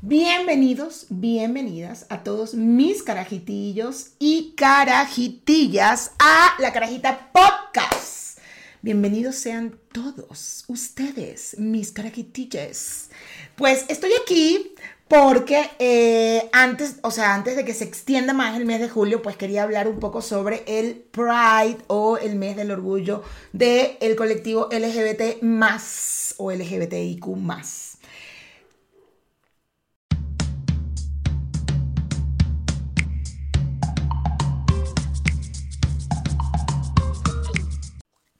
Bienvenidos, 0.00 1.06
bienvenidas 1.10 2.06
a 2.08 2.22
todos 2.22 2.54
mis 2.54 3.02
carajitillos 3.02 4.12
y 4.20 4.54
carajitillas 4.56 6.12
a 6.20 6.54
la 6.60 6.72
Carajita 6.72 7.32
Podcast. 7.32 8.38
Bienvenidos 8.80 9.34
sean 9.34 9.76
todos 9.90 10.64
ustedes, 10.68 11.56
mis 11.58 11.90
carajitillas. 11.90 13.10
Pues 13.56 13.86
estoy 13.88 14.12
aquí 14.22 14.72
porque 15.08 15.68
eh, 15.80 16.48
antes, 16.52 17.00
o 17.02 17.10
sea, 17.10 17.34
antes 17.34 17.56
de 17.56 17.64
que 17.64 17.74
se 17.74 17.82
extienda 17.82 18.32
más 18.32 18.56
el 18.56 18.66
mes 18.66 18.78
de 18.80 18.88
julio, 18.88 19.20
pues 19.20 19.36
quería 19.36 19.64
hablar 19.64 19.88
un 19.88 19.98
poco 19.98 20.22
sobre 20.22 20.62
el 20.68 20.94
Pride 20.94 21.78
o 21.88 22.18
el 22.18 22.36
mes 22.36 22.54
del 22.54 22.70
orgullo 22.70 23.24
del 23.52 23.96
el 24.00 24.14
colectivo 24.14 24.68
LGBT 24.70 25.42
más 25.42 26.36
o 26.38 26.52
LGBTIQ 26.52 27.26
más. 27.34 27.87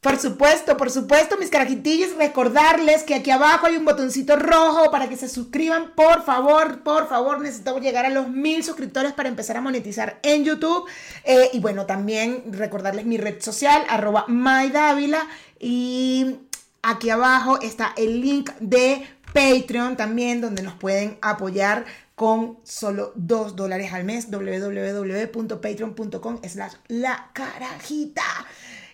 Por 0.01 0.17
supuesto, 0.17 0.77
por 0.77 0.93
supuesto, 0.93 1.37
mis 1.39 1.51
carajitillos, 1.51 2.15
recordarles 2.15 3.03
que 3.03 3.17
aquí 3.17 3.33
abajo 3.33 3.67
hay 3.67 3.77
un 3.77 3.85
botoncito 3.85 4.37
rojo 4.37 4.93
para 4.93 5.09
que 5.09 5.17
se 5.17 5.29
suscriban, 5.29 5.93
por 5.97 6.25
favor, 6.25 6.85
por 6.85 7.09
favor, 7.09 7.41
necesitamos 7.41 7.83
llegar 7.83 8.07
a 8.07 8.11
los 8.11 8.29
mil 8.29 8.63
suscriptores 8.63 9.13
para 9.13 9.29
empezar 9.29 9.57
a 9.57 9.61
monetizar 9.61 10.21
en 10.23 10.45
YouTube. 10.45 10.89
Eh, 11.25 11.51
y 11.53 11.59
bueno, 11.59 11.85
también 11.85 12.45
recordarles 12.53 13.07
mi 13.07 13.19
red 13.19 13.43
social, 13.43 13.85
arroba 13.89 14.25
MyDávila, 14.29 15.27
y 15.59 16.37
aquí 16.83 17.11
abajo 17.11 17.61
está 17.61 17.93
el 17.97 18.21
link 18.21 18.53
de 18.61 19.05
Patreon 19.35 19.97
también, 19.97 20.41
donde 20.41 20.63
nos 20.63 20.75
pueden 20.75 21.19
apoyar 21.23 21.87
con 22.15 22.61
solo 22.63 23.11
2 23.17 23.57
dólares 23.57 23.93
al 23.93 24.05
mes, 24.05 24.31
www.patreon.com 24.31 26.39
slash 26.49 26.75
la 26.87 27.31
carajita. 27.33 28.23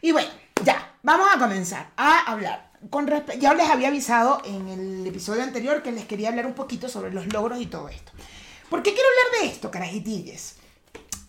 Y 0.00 0.12
bueno, 0.12 0.30
ya, 0.62 0.93
vamos 1.04 1.28
a 1.32 1.38
comenzar 1.38 1.90
a 1.96 2.32
hablar. 2.32 2.72
Con 2.90 3.08
ya 3.38 3.54
les 3.54 3.70
había 3.70 3.88
avisado 3.88 4.42
en 4.44 4.68
el 4.68 5.06
episodio 5.06 5.42
anterior 5.42 5.82
que 5.82 5.92
les 5.92 6.04
quería 6.04 6.30
hablar 6.30 6.46
un 6.46 6.54
poquito 6.54 6.88
sobre 6.88 7.12
los 7.12 7.32
logros 7.32 7.60
y 7.60 7.66
todo 7.66 7.88
esto. 7.88 8.12
¿Por 8.68 8.82
qué 8.82 8.92
quiero 8.92 9.08
hablar 9.08 9.42
de 9.42 9.54
esto, 9.54 9.70
carajitilles? 9.70 10.56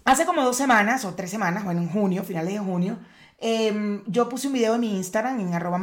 Hace 0.03 0.25
como 0.25 0.43
dos 0.43 0.57
semanas 0.57 1.05
o 1.05 1.13
tres 1.13 1.29
semanas, 1.29 1.63
bueno, 1.63 1.81
en 1.81 1.89
junio, 1.89 2.23
finales 2.23 2.53
de 2.53 2.59
junio, 2.59 2.99
em, 3.39 4.03
yo 4.07 4.27
puse 4.27 4.47
un 4.47 4.53
video 4.53 4.75
en 4.75 4.81
mi 4.81 4.97
Instagram, 4.97 5.39
en 5.39 5.53
arroba 5.53 5.79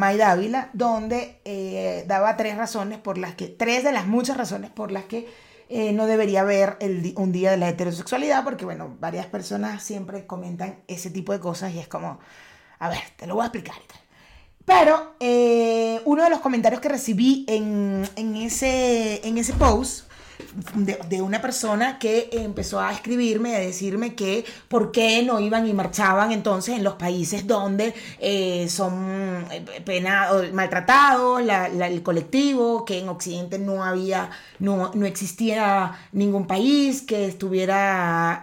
donde 0.72 1.40
eh, 1.44 2.04
daba 2.06 2.36
tres 2.36 2.56
razones 2.56 2.98
por 2.98 3.18
las 3.18 3.34
que, 3.34 3.48
tres 3.48 3.84
de 3.84 3.92
las 3.92 4.06
muchas 4.06 4.36
razones 4.36 4.70
por 4.70 4.92
las 4.92 5.04
que 5.04 5.28
eh, 5.68 5.92
no 5.92 6.06
debería 6.06 6.42
haber 6.42 6.76
un 7.16 7.32
día 7.32 7.50
de 7.50 7.56
la 7.56 7.68
heterosexualidad, 7.68 8.44
porque 8.44 8.64
bueno, 8.64 8.94
varias 9.00 9.26
personas 9.26 9.82
siempre 9.82 10.26
comentan 10.26 10.82
ese 10.86 11.10
tipo 11.10 11.32
de 11.32 11.40
cosas 11.40 11.72
y 11.72 11.78
es 11.78 11.88
como, 11.88 12.20
a 12.82 12.88
ver, 12.88 12.98
te 13.16 13.28
lo 13.28 13.36
voy 13.36 13.44
a 13.44 13.46
explicar. 13.46 13.76
Pero 14.64 15.14
eh, 15.20 16.00
uno 16.04 16.24
de 16.24 16.30
los 16.30 16.40
comentarios 16.40 16.80
que 16.80 16.88
recibí 16.88 17.44
en, 17.46 18.04
ese, 18.36 19.26
en 19.26 19.38
ese 19.38 19.52
post 19.52 20.10
de, 20.74 21.22
una 21.22 21.40
persona 21.40 22.00
que 22.00 22.28
empezó 22.32 22.80
a 22.80 22.92
escribirme, 22.92 23.54
a 23.54 23.60
decirme 23.60 24.16
que 24.16 24.44
por 24.66 24.90
qué 24.90 25.22
no 25.22 25.38
iban 25.38 25.64
y 25.68 25.72
marchaban 25.72 26.32
entonces 26.32 26.76
en 26.76 26.82
los 26.82 26.94
países 26.94 27.46
donde 27.46 27.94
eh, 28.18 28.68
son 28.68 29.46
eh, 29.52 29.64
penados, 29.84 30.52
maltratados, 30.52 31.40
el 31.40 32.02
colectivo, 32.02 32.84
que 32.84 32.98
en 32.98 33.08
Occidente 33.08 33.60
no 33.60 33.84
había, 33.84 34.30
no, 34.58 34.90
no 34.94 35.06
existía 35.06 35.92
ningún 36.10 36.48
país 36.48 37.02
que 37.02 37.26
estuviera... 37.26 38.42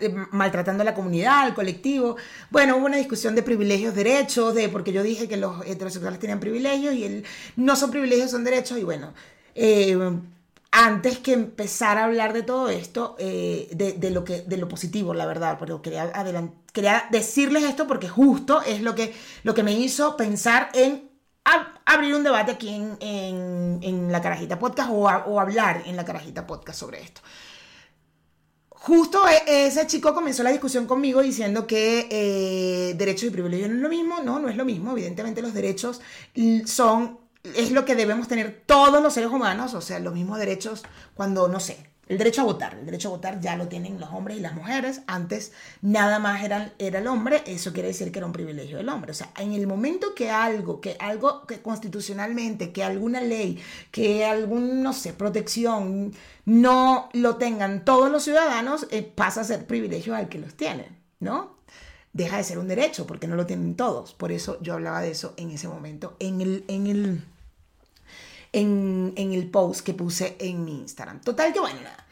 Eh, 0.00 0.14
maltratando 0.30 0.82
a 0.82 0.84
la 0.84 0.94
comunidad, 0.94 1.40
al 1.40 1.54
colectivo. 1.54 2.16
Bueno, 2.50 2.76
hubo 2.76 2.86
una 2.86 2.96
discusión 2.96 3.34
de 3.34 3.42
privilegios, 3.42 3.94
derechos, 3.94 4.54
de 4.54 4.68
porque 4.68 4.92
yo 4.92 5.02
dije 5.02 5.28
que 5.28 5.36
los 5.36 5.64
heterosexuales 5.66 6.18
tenían 6.18 6.40
privilegios 6.40 6.94
y 6.94 7.22
no 7.56 7.76
son 7.76 7.90
privilegios, 7.90 8.30
son 8.30 8.44
derechos. 8.44 8.78
Y 8.78 8.84
bueno, 8.84 9.12
eh, 9.54 9.96
antes 10.70 11.18
que 11.18 11.32
empezar 11.32 11.98
a 11.98 12.04
hablar 12.04 12.32
de 12.32 12.42
todo 12.42 12.68
esto, 12.68 13.16
eh, 13.18 13.68
de, 13.72 14.10
lo 14.10 14.24
que, 14.24 14.42
de 14.42 14.56
lo 14.56 14.68
positivo, 14.68 15.14
la 15.14 15.26
verdad, 15.26 15.56
pero 15.60 15.82
quería, 15.82 16.10
quería 16.72 17.04
decirles 17.10 17.64
esto 17.64 17.86
porque 17.86 18.08
justo 18.08 18.62
es 18.62 18.80
lo 18.80 18.94
que, 18.94 19.14
lo 19.42 19.54
que 19.54 19.62
me 19.62 19.72
hizo 19.72 20.16
pensar 20.16 20.70
en 20.74 21.10
abrir 21.84 22.14
un 22.14 22.22
debate 22.22 22.52
aquí 22.52 22.68
en, 22.70 23.80
en, 23.82 24.12
la 24.12 24.22
Carajita 24.22 24.58
Podcast 24.58 24.90
o, 24.90 25.02
o 25.04 25.40
hablar 25.40 25.82
en 25.86 25.96
la 25.96 26.04
Carajita 26.04 26.46
Podcast 26.46 26.78
sobre 26.78 27.02
esto. 27.02 27.20
Justo 28.84 29.22
e, 29.28 29.66
ese 29.66 29.86
chico 29.86 30.12
comenzó 30.12 30.42
la 30.42 30.50
discusión 30.50 30.86
conmigo 30.86 31.22
diciendo 31.22 31.68
que 31.68 32.08
eh, 32.10 32.94
derechos 32.94 33.28
y 33.28 33.30
privilegios 33.30 33.70
no 33.70 33.76
es 33.76 33.80
lo 33.82 33.88
mismo. 33.88 34.20
No, 34.24 34.40
no 34.40 34.48
es 34.48 34.56
lo 34.56 34.64
mismo. 34.64 34.90
Evidentemente 34.90 35.40
los 35.40 35.54
derechos 35.54 36.00
son, 36.66 37.20
es 37.44 37.70
lo 37.70 37.84
que 37.84 37.94
debemos 37.94 38.26
tener 38.26 38.64
todos 38.66 39.00
los 39.00 39.14
seres 39.14 39.30
humanos, 39.30 39.74
o 39.74 39.80
sea, 39.80 40.00
los 40.00 40.14
mismos 40.14 40.40
derechos 40.40 40.82
cuando, 41.14 41.46
no 41.46 41.60
sé, 41.60 41.91
el 42.12 42.18
derecho 42.18 42.42
a 42.42 42.44
votar, 42.44 42.74
el 42.74 42.84
derecho 42.84 43.08
a 43.08 43.12
votar 43.12 43.40
ya 43.40 43.56
lo 43.56 43.68
tienen 43.68 43.98
los 43.98 44.10
hombres 44.10 44.36
y 44.36 44.40
las 44.40 44.54
mujeres. 44.54 45.00
Antes 45.06 45.52
nada 45.80 46.18
más 46.18 46.44
era, 46.44 46.74
el 46.78 47.06
hombre, 47.06 47.42
eso 47.46 47.72
quiere 47.72 47.88
decir 47.88 48.12
que 48.12 48.18
era 48.18 48.26
un 48.26 48.34
privilegio 48.34 48.76
del 48.76 48.90
hombre. 48.90 49.12
O 49.12 49.14
sea, 49.14 49.30
en 49.38 49.54
el 49.54 49.66
momento 49.66 50.14
que 50.14 50.30
algo, 50.30 50.82
que 50.82 50.96
algo 51.00 51.46
que 51.46 51.62
constitucionalmente, 51.62 52.70
que 52.70 52.84
alguna 52.84 53.22
ley, 53.22 53.58
que 53.90 54.26
algún, 54.26 54.82
no 54.82 54.92
sé, 54.92 55.14
protección 55.14 56.12
no 56.44 57.08
lo 57.14 57.36
tengan 57.36 57.82
todos 57.82 58.10
los 58.10 58.24
ciudadanos, 58.24 58.88
eh, 58.90 59.02
pasa 59.02 59.40
a 59.40 59.44
ser 59.44 59.66
privilegio 59.66 60.14
al 60.14 60.28
que 60.28 60.38
los 60.38 60.54
tienen, 60.54 60.98
¿no? 61.18 61.56
Deja 62.12 62.36
de 62.36 62.44
ser 62.44 62.58
un 62.58 62.68
derecho 62.68 63.06
porque 63.06 63.26
no 63.26 63.36
lo 63.36 63.46
tienen 63.46 63.74
todos. 63.74 64.12
Por 64.12 64.32
eso 64.32 64.58
yo 64.60 64.74
hablaba 64.74 65.00
de 65.00 65.12
eso 65.12 65.32
en 65.38 65.50
ese 65.50 65.66
momento, 65.66 66.14
en 66.18 66.42
el, 66.42 66.64
en 66.68 66.88
el 66.88 67.24
en, 68.52 69.12
el 69.16 69.50
post 69.50 69.84
que 69.84 69.94
puse 69.94 70.36
en 70.38 70.64
mi 70.64 70.80
Instagram. 70.80 71.20
Total 71.20 71.52
que 71.52 71.60
bueno, 71.60 71.80
nada. 71.80 72.06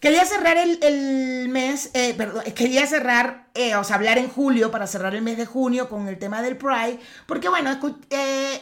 Quería 0.00 0.24
cerrar 0.24 0.56
el, 0.58 1.48
mes, 1.48 1.90
eh, 1.94 2.12
perdón, 2.14 2.42
quería 2.56 2.84
cerrar, 2.88 3.46
eh, 3.54 3.76
o 3.76 3.84
sea, 3.84 3.94
hablar 3.94 4.18
en 4.18 4.28
julio 4.28 4.72
para 4.72 4.88
cerrar 4.88 5.14
el 5.14 5.22
mes 5.22 5.36
de 5.36 5.46
junio 5.46 5.88
con 5.88 6.08
el 6.08 6.18
tema 6.18 6.42
del 6.42 6.56
Pride, 6.56 6.98
porque 7.24 7.48
bueno, 7.48 7.70
eh, 8.10 8.60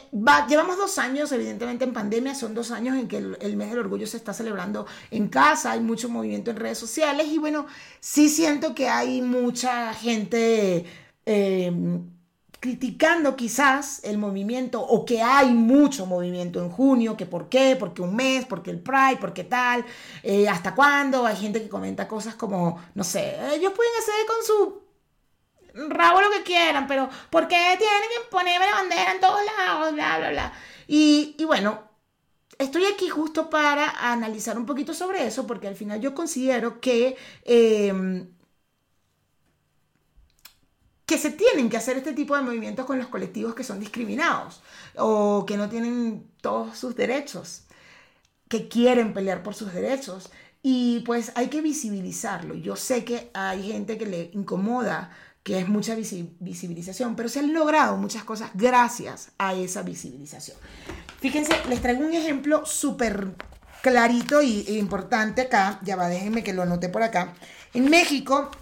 llevamos 0.50 0.76
dos 0.76 0.98
años, 0.98 1.32
evidentemente 1.32 1.84
en 1.84 1.94
pandemia, 1.94 2.34
son 2.34 2.52
dos 2.52 2.70
años 2.70 2.94
en 2.98 3.08
que 3.08 3.16
el, 3.16 3.38
el, 3.40 3.56
mes 3.56 3.70
del 3.70 3.78
orgullo 3.78 4.06
se 4.06 4.18
está 4.18 4.34
celebrando 4.34 4.86
en 5.10 5.28
casa, 5.28 5.70
hay 5.70 5.80
mucho 5.80 6.10
movimiento 6.10 6.50
en 6.50 6.58
redes 6.58 6.76
sociales 6.76 7.28
y 7.28 7.38
bueno, 7.38 7.66
sí 8.00 8.28
siento 8.28 8.74
que 8.74 8.90
hay 8.90 9.22
mucha 9.22 9.94
gente 9.94 10.84
criticando 12.60 13.36
quizás 13.36 14.00
el 14.04 14.18
movimiento 14.18 14.82
o 14.82 15.06
que 15.06 15.22
hay 15.22 15.48
mucho 15.48 16.04
movimiento 16.04 16.62
en 16.62 16.70
junio, 16.70 17.16
que 17.16 17.24
por 17.24 17.48
qué, 17.48 17.74
porque 17.74 18.02
un 18.02 18.14
mes, 18.14 18.44
porque 18.44 18.70
el 18.70 18.80
Pride, 18.80 19.16
porque 19.18 19.44
tal, 19.44 19.84
eh, 20.22 20.46
hasta 20.46 20.74
cuándo. 20.74 21.24
Hay 21.24 21.36
gente 21.36 21.62
que 21.62 21.70
comenta 21.70 22.06
cosas 22.06 22.34
como, 22.34 22.78
no 22.94 23.02
sé, 23.02 23.36
ellos 23.54 23.72
pueden 23.72 23.92
hacer 23.98 24.26
con 24.26 24.44
su 24.44 24.90
rabo 25.88 26.20
lo 26.20 26.30
que 26.30 26.42
quieran, 26.42 26.86
pero 26.86 27.08
¿por 27.30 27.48
qué 27.48 27.76
tienen 27.78 28.08
que 28.14 28.30
ponerme 28.30 28.66
la 28.66 28.74
bandera 28.74 29.12
en 29.12 29.20
todos 29.20 29.40
lados? 29.56 29.94
Bla, 29.94 30.18
bla, 30.18 30.30
bla. 30.30 30.52
Y, 30.86 31.36
bueno, 31.46 31.82
estoy 32.58 32.84
aquí 32.84 33.08
justo 33.08 33.48
para 33.48 34.12
analizar 34.12 34.58
un 34.58 34.66
poquito 34.66 34.92
sobre 34.92 35.26
eso, 35.26 35.46
porque 35.46 35.68
al 35.68 35.76
final 35.76 36.00
yo 36.00 36.14
considero 36.14 36.78
que... 36.80 37.16
Eh, 37.44 38.26
que 41.10 41.18
se 41.18 41.32
tienen 41.32 41.68
que 41.68 41.76
hacer 41.76 41.96
este 41.96 42.12
tipo 42.12 42.36
de 42.36 42.42
movimientos 42.42 42.86
con 42.86 42.96
los 42.96 43.08
colectivos 43.08 43.56
que 43.56 43.64
son 43.64 43.80
discriminados 43.80 44.62
o 44.96 45.44
que 45.44 45.56
no 45.56 45.68
tienen 45.68 46.24
todos 46.40 46.78
sus 46.78 46.94
derechos, 46.94 47.62
que 48.46 48.68
quieren 48.68 49.12
pelear 49.12 49.42
por 49.42 49.56
sus 49.56 49.72
derechos. 49.72 50.30
Y 50.62 51.00
pues 51.00 51.32
hay 51.34 51.48
que 51.48 51.62
visibilizarlo. 51.62 52.54
Yo 52.54 52.76
sé 52.76 53.04
que 53.04 53.28
hay 53.34 53.72
gente 53.72 53.98
que 53.98 54.06
le 54.06 54.30
incomoda 54.34 55.10
que 55.42 55.58
es 55.58 55.68
mucha 55.68 55.96
visibilización, 55.96 57.16
pero 57.16 57.28
se 57.28 57.40
han 57.40 57.52
logrado 57.52 57.96
muchas 57.96 58.22
cosas 58.22 58.52
gracias 58.54 59.32
a 59.36 59.54
esa 59.54 59.82
visibilización. 59.82 60.58
Fíjense, 61.18 61.54
les 61.68 61.82
traigo 61.82 62.06
un 62.06 62.14
ejemplo 62.14 62.64
súper 62.64 63.34
clarito 63.82 64.42
y, 64.42 64.64
e 64.68 64.74
importante 64.74 65.40
acá. 65.40 65.80
Ya 65.82 65.96
va, 65.96 66.06
déjenme 66.06 66.44
que 66.44 66.52
lo 66.52 66.62
anote 66.62 66.88
por 66.88 67.02
acá. 67.02 67.34
En 67.74 67.90
México 67.90 68.52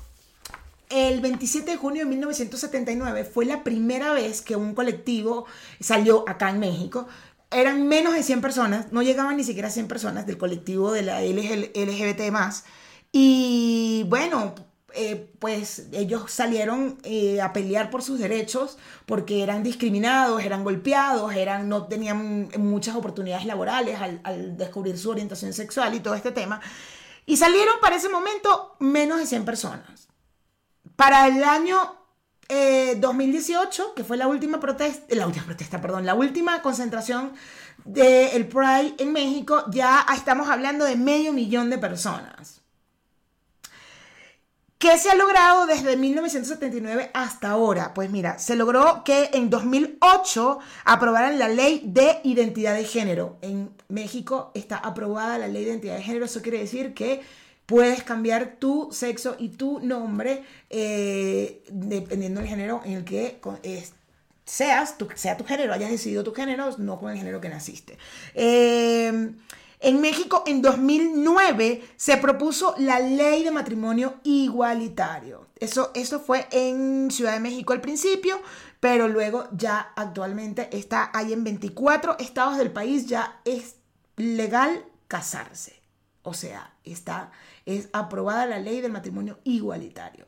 el 0.91 1.21
27 1.21 1.71
de 1.71 1.77
junio 1.77 2.05
de 2.05 2.11
1979 2.11 3.25
fue 3.25 3.45
la 3.45 3.63
primera 3.63 4.13
vez 4.13 4.41
que 4.41 4.57
un 4.57 4.75
colectivo 4.75 5.47
salió 5.81 6.25
acá 6.29 6.51
en 6.51 6.61
México. 6.61 7.07
Eran 7.51 7.89
menos 7.89 8.15
de 8.15 8.23
100 8.23 8.41
personas, 8.41 8.93
no 8.93 9.03
llegaban 9.03 9.37
ni 9.37 9.45
siquiera 9.45 9.69
a 9.69 9.71
100 9.71 9.89
personas 9.89 10.27
del 10.27 10.39
colectivo 10.39 10.93
de 10.93 11.03
la 11.03 11.23
LGBT 11.23 12.31
más. 12.31 12.65
Y 13.11 14.05
bueno, 14.09 14.55
eh, 14.95 15.31
pues 15.39 15.89
ellos 15.93 16.31
salieron 16.31 16.99
eh, 17.05 17.41
a 17.41 17.53
pelear 17.53 17.91
por 17.91 18.03
sus 18.03 18.19
derechos 18.19 18.79
porque 19.07 19.43
eran 19.43 19.63
discriminados, 19.63 20.43
eran 20.43 20.65
golpeados, 20.65 21.35
eran, 21.35 21.69
no 21.69 21.87
tenían 21.87 22.49
muchas 22.59 22.97
oportunidades 22.97 23.47
laborales 23.47 24.01
al, 24.01 24.21
al 24.25 24.57
descubrir 24.57 24.99
su 24.99 25.11
orientación 25.11 25.53
sexual 25.53 25.95
y 25.95 26.01
todo 26.01 26.15
este 26.15 26.33
tema. 26.33 26.61
Y 27.27 27.37
salieron 27.37 27.75
para 27.81 27.97
ese 27.97 28.09
momento 28.09 28.77
menos 28.79 29.19
de 29.19 29.27
100 29.27 29.45
personas. 29.45 30.08
Para 30.99 31.29
el 31.29 31.45
año 31.45 31.95
2018, 32.49 33.83
eh, 33.83 33.87
que 33.95 34.03
fue 34.03 34.17
la 34.17 34.27
última 34.27 34.59
protesta, 34.59 35.15
la 35.15 35.29
última 35.29 35.45
protesta, 35.45 35.81
perdón, 35.81 36.05
la 36.05 36.15
última 36.15 36.61
concentración 36.61 37.35
del 37.85 38.49
Pride 38.49 38.97
en 38.99 39.13
México, 39.13 39.63
ya 39.71 40.05
estamos 40.13 40.49
hablando 40.49 40.85
de 40.85 40.97
medio 40.97 41.33
millón 41.33 41.71
de 41.71 41.79
personas. 41.79 42.63
¿Qué 44.79 44.99
se 44.99 45.09
ha 45.09 45.15
logrado 45.15 45.67
desde 45.67 45.97
1979 45.97 47.13
hasta 47.15 47.51
ahora? 47.51 47.95
Pues 47.95 48.11
mira, 48.11 48.41
se 48.41 48.57
logró 48.57 49.05
que 49.05 49.31
en 49.35 49.51
2008 49.51 50.59
aprobaran 50.85 51.39
la 51.39 51.47
ley 51.47 51.83
de 51.85 52.19
identidad 52.25 52.75
de 52.75 52.83
género. 52.85 53.39
En 53.41 53.71
México 53.87 54.51
está 54.53 54.79
aprobada 54.79 55.39
la 55.39 55.47
ley 55.47 55.65
de 55.65 55.71
identidad 55.71 55.95
de 55.95 56.03
género. 56.03 56.25
Eso 56.25 56.43
quiere 56.43 56.59
decir 56.59 56.93
que 56.93 57.23
puedes 57.69 58.03
cambiar 58.03 58.57
tu 58.59 58.89
sexo 58.93 59.37
y 59.39 59.51
tu 59.51 59.79
nombre 59.81 60.43
eh, 60.71 61.63
dependiendo 61.69 62.41
del 62.41 62.49
género 62.49 62.81
en 62.83 62.93
el 62.95 63.05
que 63.05 63.39
seas, 64.47 64.97
tu, 64.97 65.07
sea 65.15 65.37
tu 65.37 65.45
género, 65.45 65.75
hayas 65.75 65.91
decidido 65.91 66.25
tu 66.25 66.33
género, 66.33 66.75
no 66.79 66.99
con 66.99 67.13
el 67.13 67.19
género 67.19 67.43
que 67.43 67.51
naciste. 67.51 67.99
Eh, 68.33 69.33
en 69.81 70.01
México, 70.01 70.45
en 70.47 70.63
2009, 70.63 71.85
se 71.97 72.17
propuso 72.17 72.75
la 72.79 73.01
ley 73.01 73.45
de 73.45 73.51
matrimonio 73.51 74.15
igualitario. 74.25 75.47
Eso, 75.61 75.91
eso 75.95 76.21
fue 76.21 76.47
en 76.51 77.11
Ciudad 77.11 77.35
de 77.35 77.41
México 77.41 77.75
al 77.75 77.83
principio, 77.83 78.41
pero 78.81 79.09
luego 79.09 79.47
ya 79.53 79.93
actualmente 79.95 80.75
está 80.75 81.11
ahí 81.13 81.35
en 81.35 81.45
24 81.45 82.17
estados 82.19 82.57
del 82.57 82.71
país, 82.71 83.07
ya 83.07 83.43
es 83.45 83.75
legal 84.17 84.87
casarse. 85.07 85.78
O 86.23 86.35
sea, 86.35 86.75
está, 86.85 87.31
es 87.67 87.89
aprobada 87.93 88.47
la 88.47 88.59
ley 88.59 88.81
del 88.81 88.93
matrimonio 88.93 89.39
igualitario. 89.45 90.27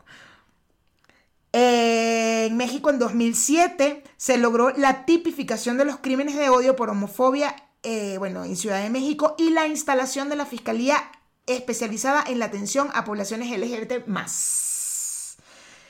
En 1.52 2.56
México 2.56 2.90
en 2.90 2.98
2007 2.98 4.04
se 4.16 4.38
logró 4.38 4.70
la 4.70 5.04
tipificación 5.04 5.78
de 5.78 5.84
los 5.84 5.98
crímenes 5.98 6.36
de 6.36 6.48
odio 6.48 6.76
por 6.76 6.90
homofobia, 6.90 7.56
eh, 7.82 8.16
bueno, 8.18 8.44
en 8.44 8.56
Ciudad 8.56 8.82
de 8.82 8.90
México 8.90 9.34
y 9.36 9.50
la 9.50 9.66
instalación 9.66 10.28
de 10.28 10.36
la 10.36 10.46
Fiscalía 10.46 11.10
especializada 11.46 12.22
en 12.26 12.38
la 12.38 12.46
atención 12.46 12.90
a 12.94 13.04
poblaciones 13.04 13.50
LGBT 13.50 14.06
más. 14.06 15.36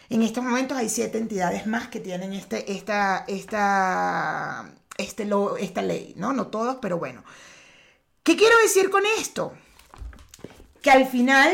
En 0.09 0.23
estos 0.23 0.43
momentos 0.43 0.77
hay 0.77 0.89
siete 0.89 1.19
entidades 1.19 1.67
más 1.67 1.89
que 1.89 2.01
tienen 2.01 2.33
este, 2.33 2.73
esta, 2.73 3.25
esta, 3.29 4.73
este, 4.97 5.29
esta 5.61 5.83
ley, 5.83 6.15
¿no? 6.17 6.33
No 6.33 6.47
todos, 6.49 6.79
pero 6.81 6.99
bueno. 6.99 7.23
¿Qué 8.23 8.37
quiero 8.37 8.57
decir 8.63 8.91
con 8.91 9.03
esto? 9.19 9.53
Que 10.83 10.91
al 10.91 11.07
final 11.07 11.53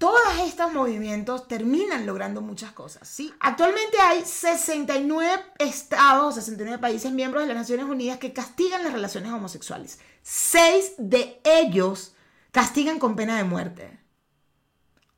todos 0.00 0.20
estos 0.46 0.72
movimientos 0.72 1.46
terminan 1.46 2.06
logrando 2.06 2.40
muchas 2.40 2.72
cosas, 2.72 3.06
¿sí? 3.06 3.34
Actualmente 3.38 3.98
hay 4.00 4.22
69 4.24 5.30
estados, 5.58 6.36
69 6.36 6.78
países 6.78 7.12
miembros 7.12 7.42
de 7.42 7.48
las 7.48 7.56
Naciones 7.58 7.84
Unidas 7.84 8.18
que 8.18 8.32
castigan 8.32 8.82
las 8.82 8.94
relaciones 8.94 9.30
homosexuales. 9.30 9.98
Seis 10.22 10.92
de 10.96 11.40
ellos 11.44 12.14
castigan 12.50 12.98
con 12.98 13.14
pena 13.14 13.36
de 13.36 13.44
muerte. 13.44 14.00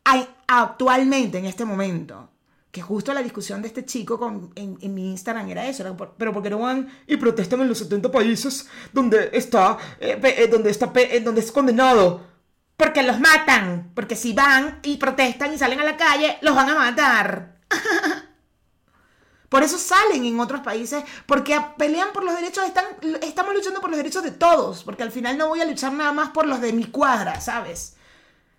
Hay 0.03 0.29
actualmente, 0.49 1.39
en 1.39 1.45
este 1.45 1.65
momento, 1.65 2.31
que 2.73 2.83
justo 2.83 3.15
la 3.15 3.23
discusión 3.23 3.63
de 3.63 3.69
este 3.69 3.85
chico 3.85 4.19
con, 4.19 4.51
en, 4.57 4.95
mi 4.95 5.13
Instagram 5.13 5.49
era 5.49 5.69
eso, 5.69 5.97
pero 6.17 6.33
porque 6.33 6.51
no 6.51 6.59
van 6.59 6.89
y 7.07 7.19
protestan 7.19 7.61
en 7.61 7.69
los 7.69 7.79
70 7.79 8.11
países 8.11 8.67
donde 8.93 9.31
está, 9.33 9.79
eh, 10.01 10.19
eh, 10.21 10.49
donde 10.49 10.71
está, 10.71 10.91
eh, 10.97 11.21
donde 11.21 11.43
es 11.43 11.53
condenado 11.53 12.32
porque 12.83 13.05
los 13.05 13.21
matan. 13.21 13.93
Porque 13.95 14.17
si 14.17 14.33
van 14.33 14.81
y 14.83 14.97
protestan 14.97 15.55
y 15.55 15.59
salen 15.59 15.79
a 15.79 15.85
la 15.85 15.97
calle, 15.97 16.39
los 16.43 16.57
van 16.57 16.69
a 16.69 16.75
matar. 16.75 17.59
Por 19.49 19.63
eso 19.63 19.79
salen 19.79 20.25
en 20.25 20.41
otros 20.41 20.63
países, 20.63 21.05
porque 21.27 21.61
pelean 21.77 22.09
por 22.15 22.25
los 22.25 22.35
derechos, 22.35 22.65
están, 22.65 22.87
estamos 23.21 23.53
luchando 23.53 23.83
por 23.83 23.91
los 23.91 23.99
derechos 23.99 24.23
de 24.23 24.31
todos, 24.31 24.83
porque 24.83 25.03
al 25.03 25.13
final 25.13 25.37
no 25.37 25.49
voy 25.49 25.61
a 25.61 25.67
luchar 25.67 25.93
nada 25.93 26.11
más 26.11 26.31
por 26.31 26.47
los 26.47 26.63
de 26.63 26.73
mi 26.73 26.87
cuadra, 26.87 27.39
¿sabes? 27.43 27.97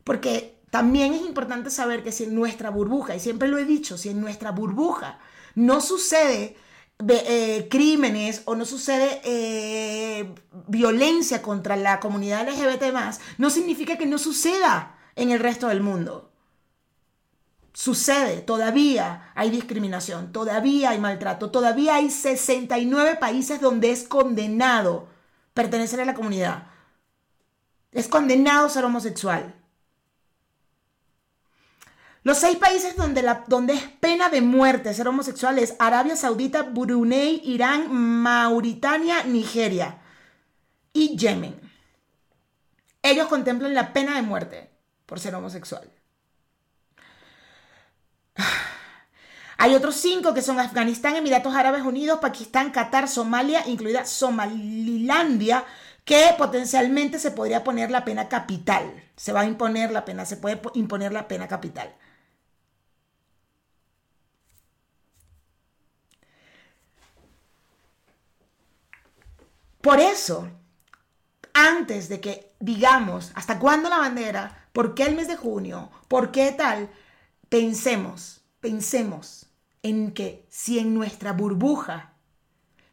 Porque 0.03 0.59
también 0.69 1.15
es 1.15 1.21
importante 1.21 1.71
saber 1.71 2.03
que 2.03 2.11
si 2.11 2.25
en 2.25 2.35
nuestra 2.35 2.69
burbuja, 2.69 3.15
y 3.15 3.19
siempre 3.19 3.47
lo 3.47 3.57
he 3.57 3.65
dicho, 3.65 3.97
si 3.97 4.09
en 4.09 4.21
nuestra 4.21 4.51
burbuja 4.51 5.17
no 5.55 5.81
sucede 5.81 6.55
eh, 6.99 7.67
crímenes 7.69 8.43
o 8.45 8.55
no 8.55 8.65
sucede 8.65 9.21
eh, 9.23 10.33
violencia 10.67 11.41
contra 11.41 11.75
la 11.75 11.99
comunidad 11.99 12.47
LGBT 12.47 12.83
no 13.37 13.49
significa 13.49 13.97
que 13.97 14.05
no 14.05 14.17
suceda 14.17 14.97
en 15.15 15.31
el 15.31 15.39
resto 15.39 15.67
del 15.67 15.81
mundo. 15.81 16.31
Sucede, 17.73 18.41
todavía 18.41 19.31
hay 19.33 19.49
discriminación, 19.49 20.31
todavía 20.31 20.91
hay 20.91 20.99
maltrato, 20.99 21.49
todavía 21.49 21.95
hay 21.95 22.11
69 22.11 23.17
países 23.19 23.59
donde 23.59 23.91
es 23.91 24.07
condenado 24.07 25.07
pertenecer 25.53 25.99
a 25.99 26.05
la 26.05 26.13
comunidad. 26.13 26.67
Es 27.91 28.07
condenado 28.07 28.69
ser 28.69 28.85
homosexual. 28.85 29.55
Los 32.23 32.37
seis 32.37 32.57
países 32.57 32.95
donde, 32.95 33.21
donde 33.47 33.73
es 33.73 33.83
pena 33.83 34.29
de 34.29 34.41
muerte 34.41 34.93
ser 34.93 35.09
homosexual 35.09 35.59
es 35.59 35.75
Arabia 35.77 36.15
Saudita, 36.15 36.63
Brunei, 36.63 37.41
Irán, 37.43 37.91
Mauritania, 37.91 39.23
Nigeria 39.23 39.97
y 40.93 41.17
Yemen. 41.17 41.59
Ellos 43.01 43.27
contemplan 43.27 43.73
la 43.73 43.91
pena 43.91 44.15
de 44.15 44.21
muerte 44.21 44.71
por 45.05 45.19
ser 45.19 45.35
homosexual. 45.35 45.91
Hay 49.57 49.75
otros 49.75 49.95
cinco 49.95 50.33
que 50.33 50.41
son 50.41 50.59
Afganistán, 50.59 51.17
Emiratos 51.17 51.53
Árabes 51.53 51.83
Unidos, 51.83 52.19
Pakistán, 52.21 52.71
Qatar, 52.71 53.09
Somalia, 53.09 53.67
incluida 53.67 54.05
Somalilandia, 54.05 55.65
que 56.05 56.33
potencialmente 56.37 57.19
se 57.19 57.31
podría 57.31 57.63
poner 57.63 57.91
la 57.91 58.05
pena 58.05 58.29
capital. 58.29 58.93
Se 59.15 59.33
va 59.33 59.41
a 59.41 59.45
imponer 59.45 59.91
la 59.91 60.05
pena, 60.05 60.25
se 60.25 60.37
puede 60.37 60.61
imponer 60.73 61.11
la 61.11 61.27
pena 61.27 61.47
capital. 61.47 61.93
Por 69.83 69.99
eso, 69.99 70.49
antes 71.53 72.07
de 72.07 72.21
que 72.21 72.55
digamos 72.61 73.33
hasta 73.35 73.59
cuándo 73.59 73.89
la 73.89 73.97
bandera, 73.97 74.69
por 74.71 74.95
qué 74.95 75.03
el 75.03 75.17
mes 75.17 75.27
de 75.27 75.35
junio, 75.35 75.91
por 76.07 76.31
qué 76.31 76.53
tal, 76.53 76.89
pensemos, 77.49 78.45
pensemos 78.61 79.47
en 79.81 80.13
que 80.13 80.47
si 80.47 80.79
en 80.79 80.93
nuestra 80.93 81.33
burbuja 81.33 82.13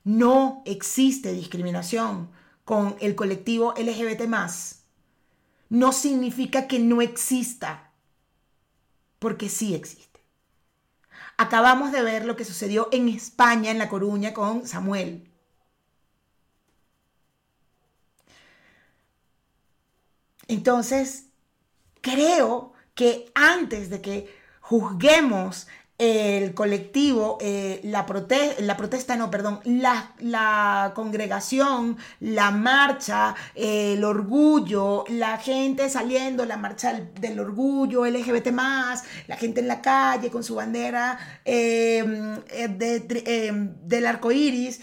no 0.02 0.64
existe 0.66 1.32
discriminación 1.32 2.28
con 2.64 2.96
el 3.00 3.14
colectivo 3.14 3.72
LGBT 3.78 4.22
no 5.68 5.92
significa 5.92 6.66
que 6.66 6.80
no 6.80 7.02
exista, 7.02 7.92
porque 9.20 9.48
sí 9.48 9.76
existe. 9.76 10.24
Acabamos 11.36 11.92
de 11.92 12.02
ver 12.02 12.24
lo 12.24 12.34
que 12.34 12.44
sucedió 12.44 12.88
en 12.90 13.08
España, 13.08 13.70
en 13.70 13.78
La 13.78 13.88
Coruña, 13.88 14.34
con 14.34 14.66
Samuel. 14.66 15.29
Entonces, 20.50 21.26
creo 22.00 22.72
que 22.96 23.30
antes 23.36 23.88
de 23.88 24.00
que 24.00 24.34
juzguemos 24.60 25.68
el 25.96 26.54
colectivo, 26.54 27.38
eh, 27.40 27.80
la, 27.84 28.04
la, 28.58 28.76
protesta, 28.76 29.14
no, 29.14 29.30
perdón, 29.30 29.60
la, 29.64 30.92
congregación, 30.96 31.98
la 32.18 32.50
marcha, 32.50 33.36
el 33.54 34.02
orgullo, 34.02 35.04
la 35.08 35.38
gente 35.38 35.88
saliendo, 35.88 36.44
la 36.46 36.56
marcha 36.56 36.94
del, 37.20 37.38
orgullo, 37.38 38.06
LGBT 38.06 38.48
la 39.28 39.36
gente 39.36 39.60
en 39.60 39.68
la 39.68 39.80
calle 39.80 40.30
con 40.30 40.42
su 40.42 40.56
bandera 40.56 41.16
eh, 41.44 42.02
del 43.84 44.06
arco 44.06 44.32
iris, 44.32 44.80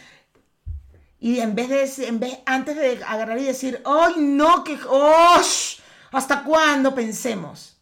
y 1.19 1.39
en 1.39 1.55
vez 1.55 1.97
de, 1.97 2.07
en 2.07 2.19
vez, 2.19 2.39
antes 2.45 2.75
de 2.75 3.03
agarrar 3.03 3.39
y 3.39 3.45
decir, 3.45 3.81
¡ay, 3.85 4.15
no! 4.17 4.63
que 4.63 4.77
¡Oh! 4.87 5.41
¿Hasta 6.11 6.43
cuándo 6.43 6.93
pensemos 6.93 7.81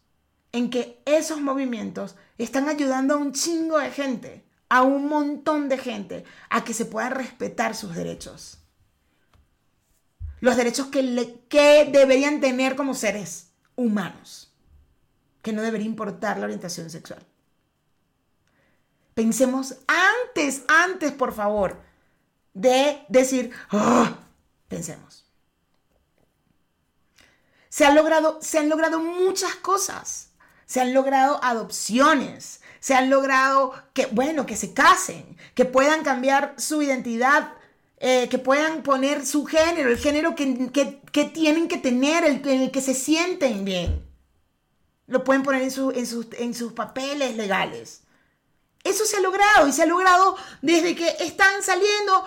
en 0.51 0.69
que 0.69 1.01
esos 1.05 1.41
movimientos 1.41 2.15
están 2.37 2.69
ayudando 2.69 3.13
a 3.13 3.17
un 3.17 3.33
chingo 3.33 3.77
de 3.77 3.91
gente, 3.91 4.45
a 4.69 4.83
un 4.83 5.07
montón 5.07 5.69
de 5.69 5.77
gente, 5.77 6.23
a 6.49 6.63
que 6.63 6.73
se 6.73 6.85
puedan 6.85 7.11
respetar 7.11 7.75
sus 7.75 7.93
derechos? 7.93 8.59
Los 10.39 10.55
derechos 10.55 10.87
que, 10.87 11.43
que 11.49 11.89
deberían 11.91 12.39
tener 12.39 12.75
como 12.75 12.93
seres 12.93 13.51
humanos. 13.75 14.53
que 15.41 15.53
no 15.53 15.61
debería 15.61 15.85
importar 15.85 16.39
la 16.39 16.45
orientación 16.45 16.89
sexual. 16.89 17.23
Pensemos 19.13 19.75
antes, 19.87 20.63
antes, 20.67 21.11
por 21.11 21.33
favor, 21.33 21.79
de 22.55 23.05
decir, 23.09 23.51
¡Ah! 23.69 24.17
pensemos. 24.67 25.25
Se, 27.69 27.93
logrado, 27.93 28.39
se 28.41 28.57
han 28.57 28.69
logrado 28.69 28.99
muchas 28.99 29.53
cosas. 29.55 30.29
Se 30.65 30.79
han 30.81 30.93
logrado 30.93 31.43
adopciones. 31.43 32.61
Se 32.79 32.95
han 32.95 33.09
logrado 33.09 33.73
que, 33.93 34.05
bueno, 34.07 34.45
que 34.45 34.55
se 34.55 34.73
casen, 34.73 35.37
que 35.53 35.65
puedan 35.65 36.03
cambiar 36.03 36.55
su 36.57 36.81
identidad, 36.81 37.51
eh, 37.97 38.29
que 38.29 38.37
puedan 38.37 38.81
poner 38.81 39.25
su 39.25 39.45
género, 39.45 39.89
el 39.89 39.97
género 39.97 40.35
que, 40.35 40.45
tienen 41.33 41.67
que 41.67 41.77
tener, 41.77 42.23
el, 42.23 42.47
en 42.47 42.61
el 42.61 42.71
que 42.71 42.81
se 42.81 42.93
sienten 42.93 43.65
bien. 43.65 44.07
Lo 45.07 45.23
pueden 45.23 45.43
poner 45.43 45.61
en, 45.61 45.67
en, 45.95 46.05
sus, 46.05 46.27
en 46.37 46.53
sus 46.53 46.73
papeles 46.73 47.35
legales. 47.35 48.03
Eso 48.85 49.03
se 49.03 49.17
ha 49.17 49.19
logrado 49.19 49.67
y 49.67 49.73
se 49.73 49.81
ha 49.81 49.87
logrado 49.87 50.37
desde 50.61 50.95
que 50.95 51.07
están 51.19 51.63
saliendo 51.63 52.23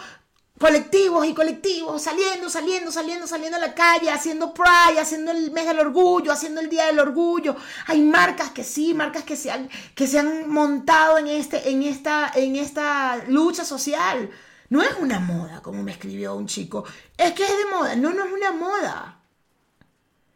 colectivos 0.58 1.26
y 1.26 1.34
colectivos 1.34 2.02
saliendo, 2.02 2.50
saliendo, 2.50 2.90
saliendo, 2.90 3.26
saliendo 3.26 3.56
a 3.56 3.60
la 3.60 3.74
calle, 3.74 4.10
haciendo 4.10 4.52
Pride, 4.52 5.00
haciendo 5.00 5.30
el 5.30 5.50
mes 5.52 5.66
del 5.66 5.78
orgullo, 5.78 6.32
haciendo 6.32 6.60
el 6.60 6.68
día 6.68 6.86
del 6.86 6.98
orgullo. 6.98 7.56
Hay 7.86 8.02
marcas 8.02 8.50
que 8.50 8.64
sí, 8.64 8.92
marcas 8.92 9.22
que 9.22 9.36
se 9.36 9.50
han, 9.50 9.70
que 9.94 10.06
se 10.06 10.18
han 10.18 10.48
montado 10.50 11.18
en, 11.18 11.28
este, 11.28 11.70
en, 11.70 11.82
esta, 11.82 12.32
en 12.34 12.56
esta 12.56 13.24
lucha 13.28 13.64
social. 13.64 14.30
No 14.70 14.82
es 14.82 14.90
una 15.00 15.20
moda, 15.20 15.62
como 15.62 15.82
me 15.82 15.92
escribió 15.92 16.34
un 16.34 16.46
chico. 16.46 16.84
Es 17.16 17.32
que 17.32 17.44
es 17.44 17.56
de 17.56 17.64
moda. 17.66 17.96
No, 17.96 18.12
no 18.12 18.24
es 18.24 18.32
una 18.32 18.52
moda. 18.52 19.20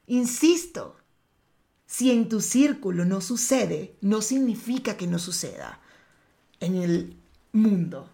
Insisto, 0.07 0.97
si 1.85 2.11
en 2.11 2.29
tu 2.29 2.41
círculo 2.41 3.05
no 3.05 3.21
sucede, 3.21 3.97
no 4.01 4.23
significa 4.23 4.97
que 4.97 5.07
no 5.07 5.19
suceda 5.19 5.81
en 6.61 6.77
el 6.77 7.17
mundo. 7.53 8.09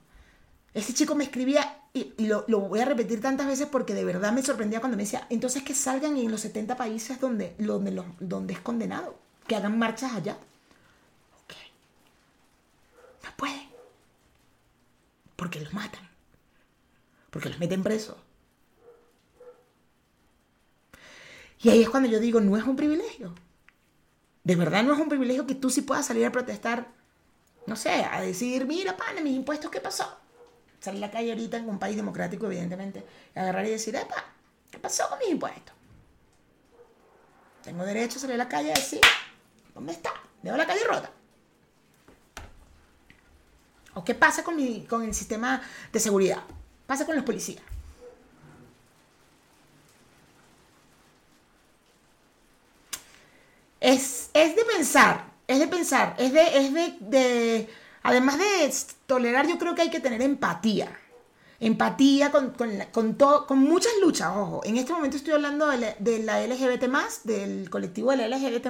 Ese 0.74 0.94
chico 0.94 1.14
me 1.14 1.24
escribía 1.24 1.77
y, 1.94 2.26
lo, 2.26 2.44
voy 2.46 2.80
a 2.80 2.84
repetir 2.84 3.20
tantas 3.20 3.46
veces 3.46 3.66
porque 3.66 3.94
de 3.94 4.04
verdad 4.04 4.32
me 4.32 4.42
sorprendía 4.42 4.80
cuando 4.80 4.96
me 4.96 5.04
decía, 5.04 5.26
entonces 5.30 5.62
que 5.62 5.74
salgan 5.74 6.16
en 6.16 6.30
los 6.30 6.40
70 6.42 6.76
países 6.76 7.20
donde, 7.20 7.54
donde, 7.58 8.04
donde 8.20 8.54
es 8.54 8.60
condenado, 8.60 9.18
que 9.46 9.56
hagan 9.56 9.78
marchas 9.78 10.12
allá. 10.12 10.34
Ok. 11.44 11.54
No 13.24 13.30
pueden. 13.36 13.68
Porque 15.34 15.60
los 15.60 15.72
matan. 15.72 16.08
Porque 17.30 17.48
los 17.48 17.58
meten 17.58 17.82
presos. 17.82 18.16
Y 21.60 21.70
ahí 21.70 21.82
es 21.82 21.90
cuando 21.90 22.08
yo 22.08 22.20
digo, 22.20 22.40
no 22.40 22.56
es 22.56 22.64
un 22.64 22.76
privilegio. 22.76 23.34
De 24.44 24.56
verdad 24.56 24.84
no 24.84 24.94
es 24.94 25.00
un 25.00 25.08
privilegio 25.08 25.46
que 25.46 25.54
tú 25.54 25.70
sí 25.70 25.82
puedas 25.82 26.06
salir 26.06 26.24
a 26.24 26.32
protestar, 26.32 26.88
no 27.66 27.76
sé, 27.76 27.90
a 27.90 28.20
decir, 28.20 28.66
mira, 28.66 28.96
pana, 28.96 29.20
mis 29.20 29.34
impuestos, 29.34 29.70
¿qué 29.70 29.80
pasó? 29.80 30.18
Salir 30.80 31.02
a 31.02 31.06
la 31.06 31.12
calle 31.12 31.30
ahorita 31.32 31.56
en 31.56 31.68
un 31.68 31.78
país 31.78 31.96
democrático, 31.96 32.46
evidentemente, 32.46 33.04
y 33.34 33.38
agarrar 33.38 33.66
y 33.66 33.70
decir, 33.70 33.94
epa, 33.96 34.24
¿qué 34.70 34.78
pasó 34.78 35.08
con 35.08 35.18
mis 35.18 35.28
impuestos? 35.28 35.74
Tengo 37.62 37.84
derecho 37.84 38.18
a 38.18 38.20
salir 38.20 38.34
a 38.34 38.38
la 38.38 38.48
calle 38.48 38.70
y 38.70 38.74
decir, 38.74 39.00
¿dónde 39.74 39.92
está? 39.92 40.12
Veo 40.42 40.56
la 40.56 40.66
calle 40.66 40.84
rota. 40.84 41.10
¿O 43.94 44.04
qué 44.04 44.14
pasa 44.14 44.44
con, 44.44 44.56
mi, 44.56 44.86
con 44.86 45.02
el 45.02 45.14
sistema 45.14 45.60
de 45.92 46.00
seguridad? 46.00 46.42
Pasa 46.86 47.04
con 47.04 47.16
los 47.16 47.24
policías. 47.24 47.62
Es, 53.80 54.30
es 54.34 54.56
de 54.56 54.64
pensar, 54.64 55.24
es 55.46 55.58
de 55.58 55.68
pensar, 55.68 56.14
es 56.18 56.32
de, 56.32 56.58
es 56.58 57.00
de 57.00 57.68
Además 58.02 58.38
de 58.38 58.72
tolerar, 59.06 59.46
yo 59.46 59.58
creo 59.58 59.74
que 59.74 59.82
hay 59.82 59.90
que 59.90 60.00
tener 60.00 60.22
empatía. 60.22 60.96
Empatía 61.60 62.30
con, 62.30 62.50
con, 62.50 63.14
con 63.14 63.58
muchas 63.58 63.92
luchas, 64.00 64.28
ojo. 64.34 64.60
En 64.64 64.76
este 64.76 64.92
momento 64.92 65.16
estoy 65.16 65.34
hablando 65.34 65.66
de 65.66 66.22
la, 66.22 66.46
LGBT, 66.46 66.84
del 67.24 67.68
colectivo 67.68 68.12
de 68.12 68.16
la 68.16 68.28
LGBT, 68.28 68.68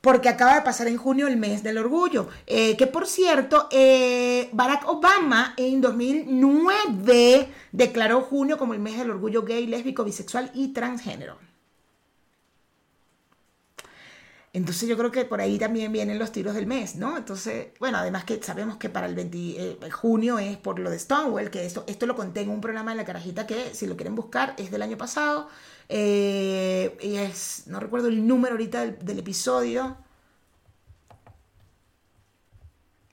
porque 0.00 0.28
acaba 0.28 0.56
de 0.56 0.62
pasar 0.62 0.88
en 0.88 0.96
junio 0.96 1.28
el 1.28 1.36
mes 1.36 1.62
del 1.62 1.78
orgullo. 1.78 2.28
Eh, 2.46 2.76
que 2.76 2.88
por 2.88 3.06
cierto, 3.06 3.68
eh, 3.70 4.48
Barack 4.52 4.88
Obama 4.88 5.54
en 5.56 5.80
2009 5.80 7.48
declaró 7.70 8.22
junio 8.22 8.58
como 8.58 8.74
el 8.74 8.80
mes 8.80 8.98
del 8.98 9.10
orgullo 9.10 9.42
gay, 9.42 9.66
lésbico, 9.66 10.02
bisexual 10.02 10.50
y 10.54 10.72
transgénero. 10.72 11.38
Entonces 14.56 14.88
yo 14.88 14.96
creo 14.96 15.10
que 15.10 15.26
por 15.26 15.42
ahí 15.42 15.58
también 15.58 15.92
vienen 15.92 16.18
los 16.18 16.32
tiros 16.32 16.54
del 16.54 16.66
mes, 16.66 16.96
¿no? 16.96 17.18
Entonces, 17.18 17.74
bueno, 17.78 17.98
además 17.98 18.24
que 18.24 18.42
sabemos 18.42 18.78
que 18.78 18.88
para 18.88 19.06
el 19.06 19.14
20 19.14 19.38
eh, 19.38 19.90
junio 19.90 20.38
es 20.38 20.56
por 20.56 20.78
lo 20.78 20.88
de 20.88 20.98
Stonewall, 20.98 21.50
que 21.50 21.66
esto, 21.66 21.84
esto 21.86 22.06
lo 22.06 22.16
conté 22.16 22.40
en 22.40 22.48
un 22.48 22.62
programa 22.62 22.92
de 22.92 22.96
la 22.96 23.04
carajita 23.04 23.46
que 23.46 23.74
si 23.74 23.86
lo 23.86 23.96
quieren 23.96 24.14
buscar 24.14 24.54
es 24.56 24.70
del 24.70 24.80
año 24.80 24.96
pasado. 24.96 25.50
Eh, 25.90 26.96
y 27.02 27.16
es, 27.16 27.64
no 27.66 27.80
recuerdo 27.80 28.08
el 28.08 28.26
número 28.26 28.54
ahorita 28.54 28.80
del, 28.80 28.98
del 29.04 29.18
episodio. 29.18 29.98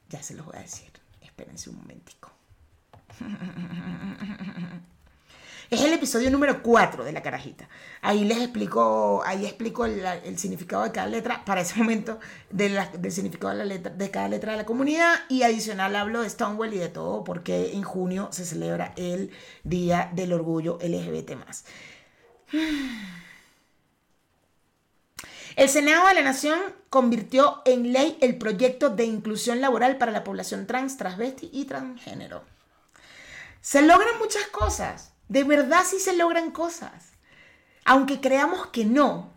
Ya 0.08 0.24
se 0.24 0.36
los 0.36 0.46
voy 0.46 0.56
a 0.56 0.62
decir. 0.62 0.92
Espérense 1.20 1.70
un 1.70 1.76
momentico. 1.76 2.32
Es 5.74 5.82
el 5.82 5.92
episodio 5.92 6.30
número 6.30 6.62
4 6.62 7.04
de 7.04 7.12
la 7.12 7.24
carajita. 7.24 7.68
Ahí 8.04 8.26
les 8.26 8.38
explico, 8.38 9.24
ahí 9.26 9.44
explico 9.44 9.86
el, 9.86 10.38
significado 10.38 10.84
de 10.84 10.92
cada 10.92 11.08
letra, 11.08 11.44
para 11.46 11.62
ese 11.62 11.76
momento, 11.80 12.20
del 12.52 12.78
significado 13.12 13.58
de, 13.58 13.66
letra, 13.66 13.92
de 13.92 14.12
cada 14.12 14.28
letra 14.28 14.52
de 14.52 14.60
la 14.60 14.66
comunidad. 14.68 15.16
Y 15.30 15.42
adicional 15.42 15.96
hablo 15.96 16.22
de 16.22 16.30
Stonewall 16.30 16.76
y 16.76 16.78
de 16.78 16.90
todo, 16.90 17.24
porque 17.24 17.74
en 17.74 17.82
junio 17.82 18.30
se 18.32 18.46
celebra 18.46 18.94
el 18.98 19.32
Día 19.64 20.12
del 20.14 20.34
Orgullo 20.34 20.78
LGBT. 20.80 21.32
El 25.56 25.70
Senado 25.70 26.08
de 26.08 26.16
la 26.16 26.24
Nación 26.24 26.60
convirtió 26.90 27.62
en 27.66 27.94
ley 27.94 28.18
el 28.22 28.40
proyecto 28.40 28.90
de 28.90 29.06
inclusión 29.06 29.62
laboral 29.62 30.00
para 30.00 30.12
la 30.12 30.24
población 30.24 30.66
trans, 30.66 30.98
transvesti 30.98 31.48
y 31.54 31.66
transgénero. 31.66 32.44
Se 33.62 33.84
logran 33.84 34.18
muchas 34.20 34.48
cosas. 34.48 35.13
De 35.28 35.44
verdad 35.44 35.84
sí 35.86 36.00
se 36.00 36.16
logran 36.16 36.52
cosas. 36.52 37.12
Aunque 37.86 38.22
creamos 38.22 38.68
que 38.68 38.86
no. 38.86 39.32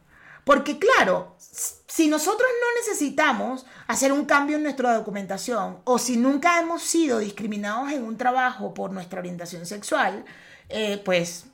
Porque 0.44 0.78
claro, 0.78 1.34
si 1.38 2.08
nosotros 2.08 2.48
no 2.60 2.80
necesitamos 2.80 3.66
hacer 3.88 4.12
un 4.12 4.26
cambio 4.26 4.56
en 4.56 4.62
nuestra 4.62 4.94
documentación 4.94 5.80
o 5.84 5.98
si 5.98 6.16
nunca 6.16 6.60
hemos 6.60 6.82
sido 6.82 7.18
discriminados 7.18 7.90
en 7.90 8.04
un 8.04 8.16
trabajo 8.16 8.72
por 8.72 8.92
nuestra 8.92 9.18
orientación 9.18 9.66
sexual, 9.66 10.24
eh, 10.68 11.02
pues 11.04 11.46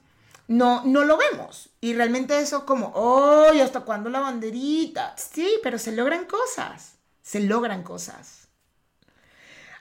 no, 0.48 0.82
no 0.84 1.04
lo 1.04 1.16
vemos. 1.16 1.70
Y 1.80 1.94
realmente 1.94 2.38
eso 2.38 2.58
es 2.58 2.64
como, 2.64 2.92
oh, 2.94 3.50
¿hasta 3.62 3.80
cuándo 3.80 4.10
la 4.10 4.20
banderita? 4.20 5.14
Sí, 5.16 5.58
pero 5.62 5.78
se 5.78 5.92
logran 5.92 6.26
cosas. 6.26 6.96
Se 7.22 7.40
logran 7.40 7.82
cosas 7.82 8.41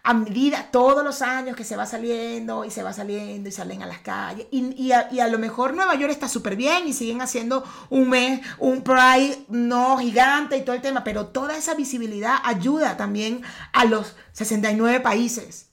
a 0.03 0.15
medida, 0.15 0.70
todos 0.72 1.03
los 1.03 1.22
años 1.22 1.55
que 1.55 1.63
se 1.63 1.75
va 1.75 1.86
saliendo 1.86 2.65
y 2.65 2.72
se 2.72 2.81
va 2.81 2.91
saliendo 2.91 3.50
y 3.50 3.51
salen 3.51 3.84
a 3.84 3.86
las 3.86 4.00
calles. 4.00 4.48
Y, 4.51 4.91
a, 4.91 5.27
lo 5.27 5.38
mejor 5.38 5.75
Nueva 5.75 5.96
York 5.96 6.12
está 6.12 6.27
súper 6.27 6.55
bien 6.55 6.88
y 6.88 6.93
siguen 6.93 7.22
haciendo 7.22 7.63
un 7.89 8.10
mes, 8.10 8.41
un 8.58 8.84
Pride 8.84 9.46
no 9.50 9.98
gigante 10.00 10.58
y 10.58 10.63
todo 10.63 10.75
el 10.75 10.81
tema, 10.81 11.03
pero 11.03 11.27
toda 11.27 11.55
esa 11.55 11.75
visibilidad 11.75 12.38
ayuda 12.43 12.98
también 12.98 13.43
a 13.74 13.86
los 13.86 14.15
69 14.31 15.01
países 15.01 15.70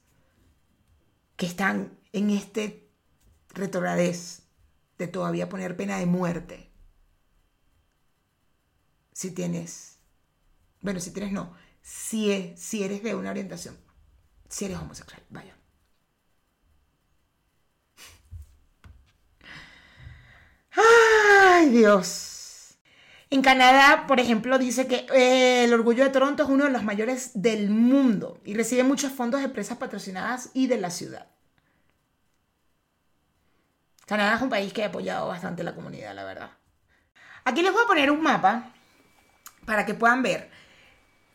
que 1.37 1.47
están 1.47 1.97
en 2.12 2.30
este 2.30 2.87
retrogradez 3.50 4.42
de 4.99 5.08
todavía 5.08 5.49
poner 5.49 5.76
pena 5.76 5.99
de 5.99 6.06
muerte. 6.06 6.70
Si 9.12 9.30
tienes, 9.30 9.99
bueno, 10.82 11.00
si 11.00 11.12
tienes 11.12 11.32
no, 11.32 11.54
si, 11.80 12.52
si 12.58 12.85
eres 12.85 13.02
de 13.02 13.14
una 13.14 13.30
orientación 13.30 13.88
si 14.49 14.64
eres 14.64 14.78
homosexual, 14.78 15.23
vaya. 15.31 15.55
Ay, 20.75 21.71
Dios. 21.71 22.78
En 23.31 23.43
Canadá, 23.43 24.07
por 24.07 24.21
ejemplo, 24.21 24.59
dice 24.59 24.87
que 24.87 25.07
eh, 25.12 25.64
el 25.64 25.75
Orgullo 25.75 26.02
de 26.02 26.11
Toronto 26.11 26.45
es 26.45 26.49
uno 26.49 26.64
de 26.64 26.71
los 26.71 26.83
mayores 26.83 27.33
del 27.35 27.69
mundo 27.69 28.40
y 28.45 28.55
recibe 28.55 28.85
muchos 28.85 29.12
fondos 29.12 29.40
de 29.40 29.47
empresas 29.47 29.76
patrocinadas 29.76 30.50
y 30.55 30.67
de 30.67 30.78
la 30.78 30.90
ciudad. 30.90 31.26
Canadá 34.07 34.37
es 34.37 34.43
un 34.43 34.49
país 34.49 34.73
que 34.73 34.83
ha 34.83 34.87
apoyado 34.87 35.28
bastante 35.28 35.62
la 35.62 35.75
comunidad, 35.75 36.14
la 36.14 36.25
verdad. 36.25 36.50
Aquí 37.45 37.61
les 37.61 37.73
voy 37.73 37.83
a 37.85 37.87
poner 37.87 38.11
un 38.11 38.23
mapa 38.23 38.73
para 39.67 39.85
que 39.85 39.93
puedan 39.93 40.23
ver 40.23 40.50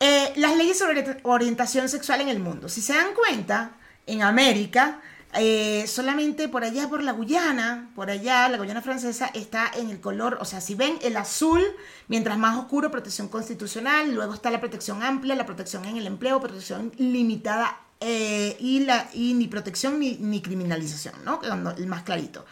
eh, 0.06 0.34
las 0.36 0.54
leyes 0.54 0.78
sobre 0.78 1.02
orientación 1.22 1.88
sexual 1.88 2.20
en 2.20 2.28
el 2.28 2.38
mundo. 2.38 2.68
Si 2.68 2.82
se 2.82 2.92
dan 2.92 3.14
cuenta, 3.14 3.70
en 4.06 4.20
América 4.20 5.00
eh, 5.32 5.86
solamente 5.86 6.46
por 6.50 6.62
allá, 6.62 6.90
por 6.90 7.02
la 7.02 7.12
Guyana, 7.12 7.90
por 7.94 8.10
allá, 8.10 8.46
la 8.50 8.58
Guyana 8.58 8.82
francesa 8.82 9.30
está 9.32 9.70
en 9.74 9.88
el 9.88 10.02
color, 10.02 10.36
o 10.42 10.44
sea, 10.44 10.60
si 10.60 10.74
ven 10.74 10.98
el 11.00 11.16
azul, 11.16 11.62
mientras 12.08 12.36
más 12.36 12.58
oscuro, 12.58 12.90
protección 12.90 13.28
constitucional, 13.28 14.14
luego 14.14 14.34
está 14.34 14.50
la 14.50 14.60
protección 14.60 15.02
amplia, 15.02 15.34
la 15.36 15.46
protección 15.46 15.86
en 15.86 15.96
el 15.96 16.06
empleo, 16.06 16.38
protección 16.38 16.92
limitada 16.98 17.80
eh, 17.98 18.58
y, 18.60 18.80
la, 18.80 19.08
y 19.14 19.32
ni 19.32 19.48
protección 19.48 19.98
ni, 19.98 20.42
criminalización, 20.42 21.14
¿no? 21.24 21.40
El 21.78 21.86
más 21.86 22.02
clarito. 22.02 22.44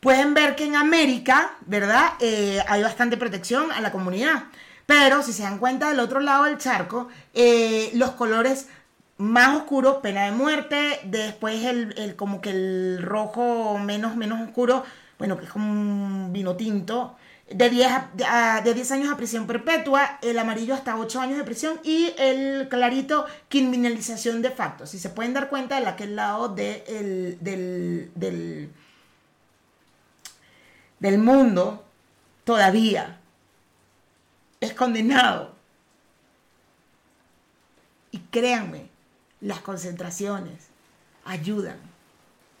Pueden 0.00 0.34
ver 0.34 0.56
que 0.56 0.64
en 0.64 0.74
América, 0.74 1.54
¿verdad? 1.66 2.14
Hay 2.66 2.82
bastante 2.82 3.16
protección 3.16 3.70
a 3.70 3.80
la 3.80 3.92
comunidad. 3.92 4.46
Pero 4.86 5.22
si 5.22 5.32
se 5.32 5.42
dan 5.42 5.58
cuenta 5.58 5.88
del 5.88 6.00
otro 6.00 6.20
lado 6.20 6.44
del 6.44 6.58
charco, 6.58 7.08
los 7.94 8.10
colores 8.12 8.68
más 9.16 9.56
oscuro, 9.56 10.02
pena 10.02 10.24
de 10.24 10.32
muerte, 10.32 11.00
después 11.04 11.64
el, 11.64 12.16
como 12.16 12.40
que 12.40 12.50
el 12.50 13.02
rojo 13.02 13.78
menos, 13.78 14.16
menos 14.16 14.40
oscuro, 14.40 14.84
bueno, 15.18 15.38
que 15.38 15.44
es 15.44 15.50
como 15.50 15.70
un 15.70 16.32
vino 16.32 16.56
tinto, 16.56 17.16
de 17.48 17.70
10, 17.70 17.88
de 18.64 18.74
10 18.74 18.92
años 18.92 19.12
a 19.12 19.16
prisión 19.16 19.46
perpetua, 19.46 20.18
el 20.22 20.38
amarillo 20.38 20.74
hasta 20.74 20.96
8 20.96 21.20
años 21.20 21.38
de 21.38 21.44
prisión 21.44 21.78
y 21.84 22.12
el 22.18 22.68
clarito 22.68 23.26
criminalización 23.48 24.42
de 24.42 24.50
facto. 24.50 24.86
Si 24.86 24.98
se 24.98 25.10
pueden 25.10 25.34
dar 25.34 25.48
cuenta 25.48 25.78
de 25.78 25.86
aquel 25.86 26.16
lado 26.16 26.48
del, 26.48 27.38
del, 27.40 28.70
del 30.98 31.18
mundo, 31.18 31.84
todavía 32.44 33.20
es 34.64 34.74
condenado. 34.74 35.54
Y 38.10 38.18
créanme, 38.18 38.88
las 39.40 39.60
concentraciones 39.60 40.68
ayudan. 41.24 41.78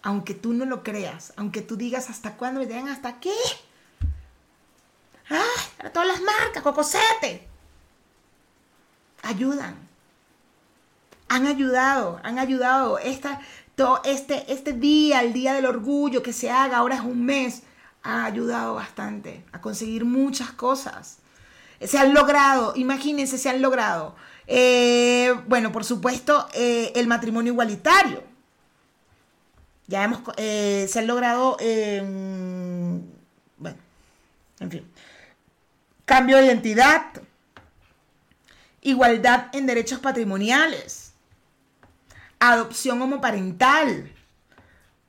Aunque 0.02 0.34
tú 0.34 0.52
no 0.52 0.64
lo 0.66 0.82
creas, 0.82 1.32
aunque 1.36 1.62
tú 1.62 1.76
digas 1.76 2.10
hasta 2.10 2.36
cuándo 2.36 2.60
me 2.60 2.66
den 2.66 2.88
hasta 2.88 3.20
qué. 3.20 3.32
¡Ay! 5.28 5.38
Para 5.76 5.92
todas 5.92 6.08
las 6.08 6.20
marcas, 6.20 6.62
cocosete. 6.62 7.48
Ayudan. 9.22 9.76
Han 11.28 11.46
ayudado, 11.46 12.20
han 12.22 12.38
ayudado. 12.38 12.98
Esta, 12.98 13.40
todo 13.76 14.02
este, 14.04 14.52
este 14.52 14.74
día, 14.74 15.22
el 15.22 15.32
día 15.32 15.54
del 15.54 15.64
orgullo 15.64 16.22
que 16.22 16.34
se 16.34 16.50
haga, 16.50 16.78
ahora 16.78 16.96
es 16.96 17.00
un 17.00 17.24
mes, 17.24 17.62
ha 18.02 18.26
ayudado 18.26 18.74
bastante 18.74 19.44
a 19.52 19.60
conseguir 19.60 20.04
muchas 20.04 20.52
cosas. 20.52 21.18
Se 21.80 21.98
han 21.98 22.14
logrado, 22.14 22.72
imagínense, 22.76 23.38
se 23.38 23.48
han 23.48 23.60
logrado 23.62 24.14
eh, 24.46 25.34
bueno, 25.46 25.72
por 25.72 25.84
supuesto, 25.84 26.48
eh, 26.54 26.92
el 26.94 27.06
matrimonio 27.06 27.52
igualitario. 27.52 28.22
Ya 29.86 30.04
hemos, 30.04 30.20
eh, 30.36 30.86
se 30.88 30.98
han 30.98 31.06
logrado, 31.06 31.56
bueno, 33.58 33.76
en 34.60 34.70
fin, 34.70 34.90
cambio 36.06 36.38
de 36.38 36.46
identidad, 36.46 37.06
igualdad 38.80 39.48
en 39.52 39.66
derechos 39.66 39.98
patrimoniales, 39.98 41.12
adopción 42.38 43.02
homoparental, 43.02 44.10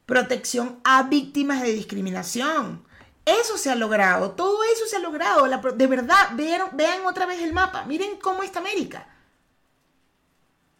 protección 0.06 0.80
a 0.84 1.04
víctimas 1.04 1.62
de 1.62 1.72
discriminación. 1.72 2.84
Eso 3.26 3.58
se 3.58 3.72
ha 3.72 3.76
logrado, 3.76 4.32
todo 4.32 4.64
eso 4.64 4.86
se 4.86 4.98
ha 4.98 5.00
logrado. 5.00 5.48
de 5.48 5.88
verdad, 5.88 6.30
vean, 6.34 6.70
vean 6.74 7.06
otra 7.06 7.26
vez 7.26 7.42
el 7.42 7.54
mapa, 7.54 7.84
miren 7.86 8.18
cómo 8.18 8.44
está 8.44 8.60
América. 8.60 9.08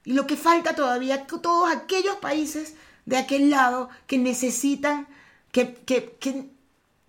Y 0.04 0.14
lo 0.14 0.28
que 0.28 0.38
falta 0.38 0.76
todavía, 0.76 1.26
todos 1.26 1.72
aquellos 1.72 2.18
países 2.18 2.76
de 3.06 3.18
aquel 3.18 3.50
lado 3.50 3.90
que 4.06 4.20
necesitan, 4.20 5.08
que, 5.52 5.74
que, 5.74 6.18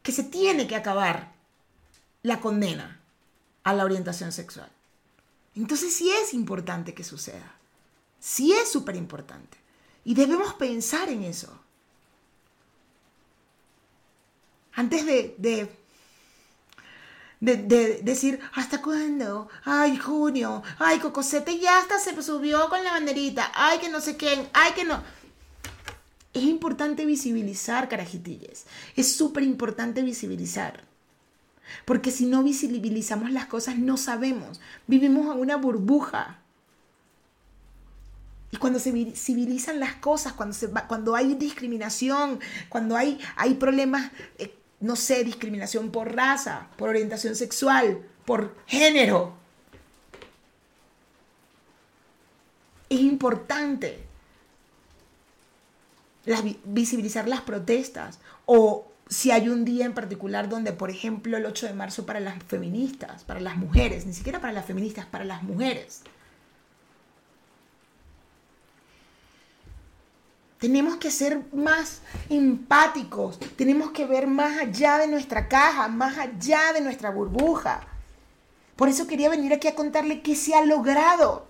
que, 0.03 0.13
se 0.13 0.23
tiene 0.23 0.67
que 0.67 0.77
acabar 0.77 1.33
la 2.23 2.41
condena 2.41 3.01
a 3.65 3.75
la 3.75 3.85
orientación 3.85 4.33
sexual. 4.33 4.71
Entonces 5.55 5.95
sí 5.95 6.11
es 6.11 6.33
importante 6.33 6.95
que 6.95 7.05
suceda. 7.05 7.55
Sí 8.21 8.53
es 8.53 8.71
súper 8.71 8.97
importante. 8.97 9.59
Y 10.05 10.15
debemos 10.15 10.55
pensar 10.55 11.09
en 11.11 11.25
eso. 11.25 11.61
Antes 14.77 15.05
de, 15.05 15.35
de 15.39 15.69
de, 17.41 18.01
decir, 18.03 18.41
¿hasta 18.55 18.81
cuándo? 18.81 19.49
Ay, 19.65 19.97
junio, 19.99 20.63
ay, 20.79 20.99
Cocosete 20.99 21.59
ya 21.59 21.79
hasta 21.79 21.99
se 21.99 22.21
subió 22.23 22.69
con 22.69 22.83
la 22.83 22.93
banderita, 22.93 23.51
ay, 23.55 23.79
que 23.79 23.89
no 23.89 24.01
sé 24.01 24.17
quién, 24.17 24.49
ay, 24.53 24.73
que 24.73 24.85
no. 24.85 25.03
Es 26.33 26.43
importante 26.43 27.07
visibilizar, 27.07 27.89
carajitilles. 27.89 28.67
Es 28.95 29.17
súper 29.17 29.43
importante 29.43 30.03
visibilizar. 30.03 30.85
Porque 31.85 32.11
si 32.11 32.27
no 32.27 32.43
visibilizamos 32.43 33.31
las 33.31 33.47
cosas, 33.47 33.79
no 33.79 33.97
sabemos. 33.97 34.61
Vivimos 34.87 35.35
en 35.35 35.41
una 35.41 35.57
burbuja. 35.57 36.39
Y 38.51 38.59
cuando 38.59 38.79
se 38.79 38.93
visibilizan 38.93 39.81
las 39.81 39.95
cosas, 39.95 40.35
cuando, 40.35 40.55
se, 40.55 40.71
cuando 40.71 41.17
hay 41.17 41.35
discriminación, 41.35 42.39
cuando 42.69 42.97
hay, 42.97 43.19
hay 43.37 43.55
problemas 43.55 44.11
eh, 44.39 44.55
no 44.81 44.97
sé, 44.97 45.25
discriminación 45.25 45.91
por 45.91 46.15
raza, 46.15 46.69
por 46.77 46.89
orientación 46.89 47.37
sexual, 47.37 48.07
por 48.25 48.55
género. 48.67 49.35
Es 52.89 53.01
importante 53.01 54.05
visibilizar 56.65 57.29
las 57.29 57.41
protestas 57.41 58.19
o 58.45 58.91
si 59.09 59.31
hay 59.31 59.49
un 59.49 59.65
día 59.65 59.87
en 59.87 59.95
particular 59.95 60.49
donde, 60.49 60.73
por 60.73 60.91
ejemplo, 60.91 61.37
el 61.37 61.47
8 61.47 61.67
de 61.67 61.75
marzo 61.75 62.07
para 62.07 62.21
las 62.21 62.43
feministas, 62.43 63.25
para 63.25 63.41
las 63.41 63.57
mujeres, 63.57 64.07
ni 64.07 64.13
siquiera 64.13 64.41
para 64.41 64.53
las 64.53 64.67
feministas, 64.67 65.07
para 65.07 65.25
las 65.25 65.43
mujeres. 65.43 66.03
Tenemos 70.67 70.97
que 70.97 71.13
ser 71.13 71.45
más 71.53 72.01
empáticos, 72.29 73.39
tenemos 73.55 73.93
que 73.93 74.05
ver 74.05 74.27
más 74.27 74.59
allá 74.59 74.99
de 74.99 75.07
nuestra 75.07 75.47
caja, 75.47 75.87
más 75.87 76.19
allá 76.19 76.73
de 76.73 76.81
nuestra 76.81 77.11
burbuja. 77.11 77.83
Por 78.75 78.89
eso 78.89 79.07
quería 79.07 79.29
venir 79.29 79.53
aquí 79.53 79.69
a 79.69 79.77
contarle 79.77 80.23
qué 80.23 80.35
se 80.35 80.57
ha 80.57 80.65
logrado. 80.65 81.47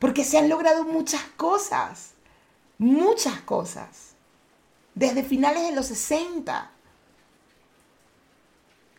Porque 0.00 0.24
se 0.24 0.36
han 0.36 0.48
logrado 0.48 0.82
muchas 0.82 1.22
cosas, 1.36 2.14
muchas 2.76 3.40
cosas. 3.42 4.14
Desde 4.96 5.22
finales 5.22 5.62
de 5.68 5.76
los 5.76 5.86
60, 5.86 6.72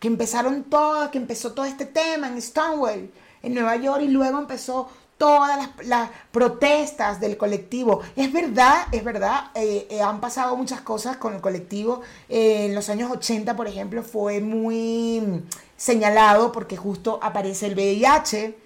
que 0.00 0.08
empezaron 0.08 0.64
todo, 0.64 1.10
que 1.10 1.18
empezó 1.18 1.52
todo 1.52 1.66
este 1.66 1.84
tema 1.84 2.28
en 2.28 2.40
Stonewall, 2.40 3.12
en 3.42 3.52
Nueva 3.52 3.76
York, 3.76 4.00
y 4.00 4.08
luego 4.08 4.38
empezó 4.38 4.90
todas 5.18 5.70
las, 5.84 6.10
protestas 6.32 7.20
del 7.20 7.36
colectivo. 7.36 8.00
Es 8.16 8.32
verdad, 8.32 8.86
es 8.90 9.04
verdad, 9.04 9.50
eh, 9.54 9.86
eh, 9.90 10.02
han 10.02 10.20
pasado 10.20 10.56
muchas 10.56 10.80
cosas 10.80 11.16
con 11.16 11.34
el 11.34 11.40
colectivo. 11.40 12.00
Eh, 12.28 12.66
en 12.66 12.74
los 12.74 12.88
años 12.88 13.10
80, 13.10 13.54
por 13.54 13.68
ejemplo, 13.68 14.02
fue 14.02 14.40
muy 14.40 15.44
señalado 15.76 16.52
porque 16.52 16.76
justo 16.76 17.20
aparece 17.22 17.66
el 17.66 17.74
VIH. 17.74 18.56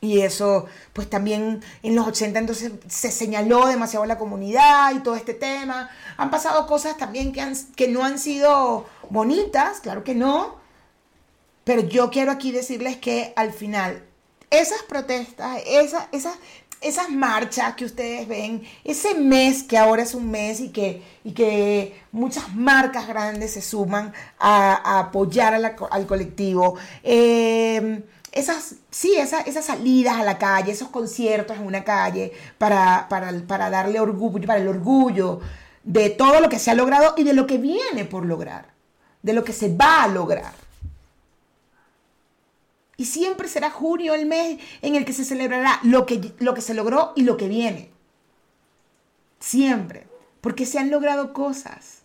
Y 0.00 0.20
eso, 0.20 0.66
pues 0.92 1.08
también 1.08 1.62
en 1.82 1.94
los 1.94 2.06
80 2.06 2.38
entonces 2.38 2.72
se 2.88 3.10
señaló 3.10 3.66
demasiado 3.66 4.04
la 4.04 4.18
comunidad 4.18 4.94
y 4.94 5.00
todo 5.00 5.14
este 5.14 5.32
tema. 5.32 5.90
Han 6.16 6.30
pasado 6.30 6.66
cosas 6.66 6.98
también 6.98 7.32
que, 7.32 7.40
han, 7.40 7.54
que 7.74 7.88
no 7.88 8.04
han 8.04 8.18
sido 8.18 8.84
bonitas, 9.08 9.80
claro 9.80 10.04
que 10.04 10.14
no. 10.14 10.56
Pero 11.64 11.82
yo 11.82 12.10
quiero 12.10 12.32
aquí 12.32 12.52
decirles 12.52 12.98
que 12.98 13.32
al 13.36 13.52
final 13.52 14.04
esas 14.60 14.82
protestas, 14.82 15.60
esas, 15.66 16.06
esas, 16.80 17.10
marchas 17.10 17.74
que 17.74 17.84
ustedes 17.84 18.28
ven, 18.28 18.62
ese 18.84 19.14
mes 19.14 19.62
que 19.62 19.78
ahora 19.78 20.02
es 20.02 20.14
un 20.14 20.30
mes 20.30 20.60
y 20.60 20.70
que, 20.70 21.02
y 21.24 21.32
que 21.32 22.00
muchas 22.12 22.54
marcas 22.54 23.06
grandes 23.06 23.52
se 23.52 23.62
suman 23.62 24.12
a, 24.38 25.00
apoyar 25.00 25.54
al 25.54 26.06
colectivo. 26.06 26.76
Em, 27.02 28.02
esas, 28.32 28.74
sí, 28.90 29.14
esas, 29.16 29.46
esas 29.46 29.64
salidas 29.64 30.16
a 30.16 30.24
la 30.24 30.38
calle, 30.38 30.72
esos 30.72 30.88
conciertos 30.88 31.56
en 31.56 31.66
una 31.66 31.84
calle 31.84 32.32
para, 32.58 33.06
para, 33.08 33.32
para 33.46 33.70
darle 33.70 34.00
orgullo, 34.00 34.46
para 34.46 34.60
el 34.60 34.68
orgullo 34.68 35.40
de 35.84 36.10
todo 36.10 36.40
lo 36.40 36.48
que 36.48 36.58
se 36.58 36.70
ha 36.70 36.74
logrado 36.74 37.14
y 37.16 37.24
de 37.24 37.32
lo 37.32 37.46
que 37.46 37.58
viene 37.58 38.04
por 38.04 38.24
lograr, 38.24 38.66
de 39.22 39.32
lo 39.34 39.44
que 39.44 39.52
se 39.52 39.74
va 39.74 40.02
a 40.02 40.08
lograr. 40.08 40.63
Y 42.96 43.06
siempre 43.06 43.48
será 43.48 43.70
junio 43.70 44.14
el 44.14 44.26
mes 44.26 44.60
en 44.82 44.94
el 44.94 45.04
que 45.04 45.12
se 45.12 45.24
celebrará 45.24 45.80
lo 45.82 46.06
que, 46.06 46.34
lo 46.38 46.54
que 46.54 46.60
se 46.60 46.74
logró 46.74 47.12
y 47.16 47.22
lo 47.22 47.36
que 47.36 47.48
viene. 47.48 47.90
Siempre. 49.40 50.06
Porque 50.40 50.66
se 50.66 50.78
han 50.78 50.90
logrado 50.90 51.32
cosas. 51.32 52.02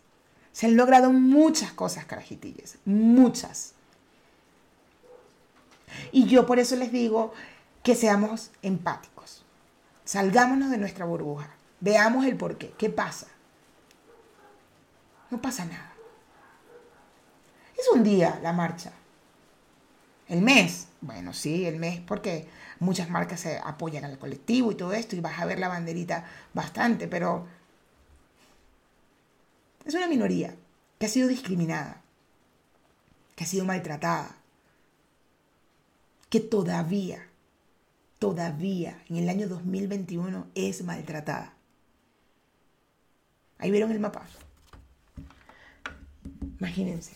Se 0.52 0.66
han 0.66 0.76
logrado 0.76 1.12
muchas 1.12 1.72
cosas, 1.72 2.06
carajitillas. 2.06 2.78
Muchas. 2.86 3.74
Y 6.12 6.26
yo 6.26 6.46
por 6.46 6.60
eso 6.60 6.76
les 6.76 6.92
digo 6.92 7.34
que 7.84 7.96
seamos 7.96 8.52
empáticos. 8.62 9.44
Salgámonos 10.06 10.72
de 10.72 10.78
nuestra 10.78 11.06
burbuja. 11.06 11.50
Veamos 11.80 12.26
el 12.26 12.36
por 12.36 12.58
qué. 12.58 12.72
¿Qué 12.78 12.90
pasa? 12.90 13.28
No 15.30 15.42
pasa 15.42 15.66
nada. 15.66 15.94
Es 17.78 17.88
un 17.94 18.04
día 18.04 18.40
la 18.42 18.52
marcha. 18.52 18.92
El 20.30 20.42
mes. 20.42 20.88
Bueno, 21.02 21.34
sí, 21.34 21.66
el 21.66 21.80
mes 21.80 22.00
porque 22.00 22.48
muchas 22.80 23.10
marcas 23.10 23.42
se 23.42 23.58
apoyan 23.58 24.06
al 24.06 24.20
colectivo 24.20 24.72
y 24.72 24.76
todo 24.76 24.94
esto 24.94 25.16
y 25.16 25.22
vas 25.22 25.40
a 25.40 25.46
ver 25.46 25.60
la 25.60 25.68
banderita 25.68 26.26
bastante, 26.54 27.08
pero 27.08 27.48
es 29.86 29.94
una 29.96 30.08
minoría 30.08 30.56
que 31.00 31.08
ha 31.08 31.10
sido 31.10 31.28
discriminada, 31.28 32.02
que 33.36 33.44
ha 33.44 33.48
sido 33.48 33.66
maltratada, 33.66 34.36
que 36.30 36.40
todavía, 36.40 37.28
todavía 38.20 39.02
en 39.10 39.18
el 39.18 39.30
año 39.30 39.48
2021 39.48 40.48
es 40.54 40.84
maltratada. 40.84 41.54
Ahí 43.58 43.72
vieron 43.72 43.92
el 43.92 44.00
mapa. 44.00 44.28
Imagínense, 46.60 47.14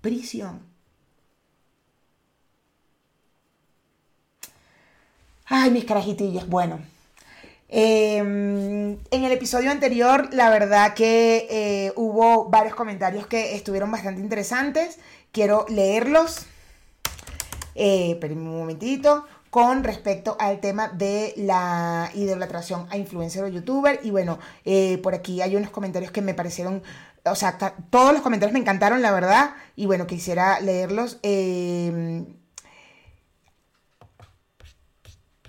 prisión. 0.00 0.73
Ay, 5.46 5.70
mis 5.70 5.84
carajitillas. 5.84 6.48
Bueno, 6.48 6.80
em, 7.68 8.92
en 9.10 9.24
el 9.24 9.32
episodio 9.32 9.70
anterior, 9.70 10.28
la 10.32 10.48
verdad 10.48 10.94
que 10.94 11.46
eh, 11.50 11.92
hubo 11.96 12.48
varios 12.48 12.74
comentarios 12.74 13.26
que 13.26 13.54
estuvieron 13.54 13.90
bastante 13.90 14.20
interesantes. 14.22 14.98
Quiero 15.32 15.66
leerlos. 15.68 16.46
Eh, 17.74 18.18
un 18.22 18.58
momentito 18.58 19.26
con 19.50 19.84
respecto 19.84 20.36
al 20.40 20.60
tema 20.60 20.88
de 20.88 21.34
la 21.36 22.10
idolatración 22.14 22.86
a 22.90 22.96
influencer 22.96 23.44
o 23.44 23.48
youtuber. 23.48 24.00
Y 24.02 24.10
bueno, 24.10 24.38
eh, 24.64 24.98
por 25.02 25.14
aquí 25.14 25.42
hay 25.42 25.56
unos 25.56 25.70
comentarios 25.70 26.10
que 26.10 26.22
me 26.22 26.34
parecieron, 26.34 26.82
o 27.24 27.34
sea, 27.34 27.58
todos 27.90 28.12
los 28.12 28.22
comentarios 28.22 28.52
me 28.54 28.60
encantaron, 28.60 29.02
la 29.02 29.12
verdad. 29.12 29.54
Y 29.76 29.86
bueno, 29.86 30.06
quisiera 30.06 30.58
leerlos. 30.60 31.18
Em, 31.22 32.26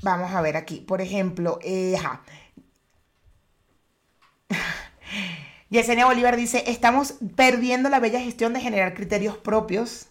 vamos 0.06 0.32
a 0.32 0.42
ver 0.42 0.56
aquí, 0.56 0.80
por 0.80 1.02
ejemplo, 1.02 1.60
eh, 1.64 1.98
Yesenia 5.70 6.06
Bolívar 6.06 6.38
dice, 6.38 6.64
estamos 6.68 7.16
perdiendo 7.36 7.90
la 7.90 8.00
bella 8.00 8.22
gestión 8.22 8.54
de 8.54 8.62
generar 8.62 8.94
criterios 8.94 9.36
propios 9.38 10.08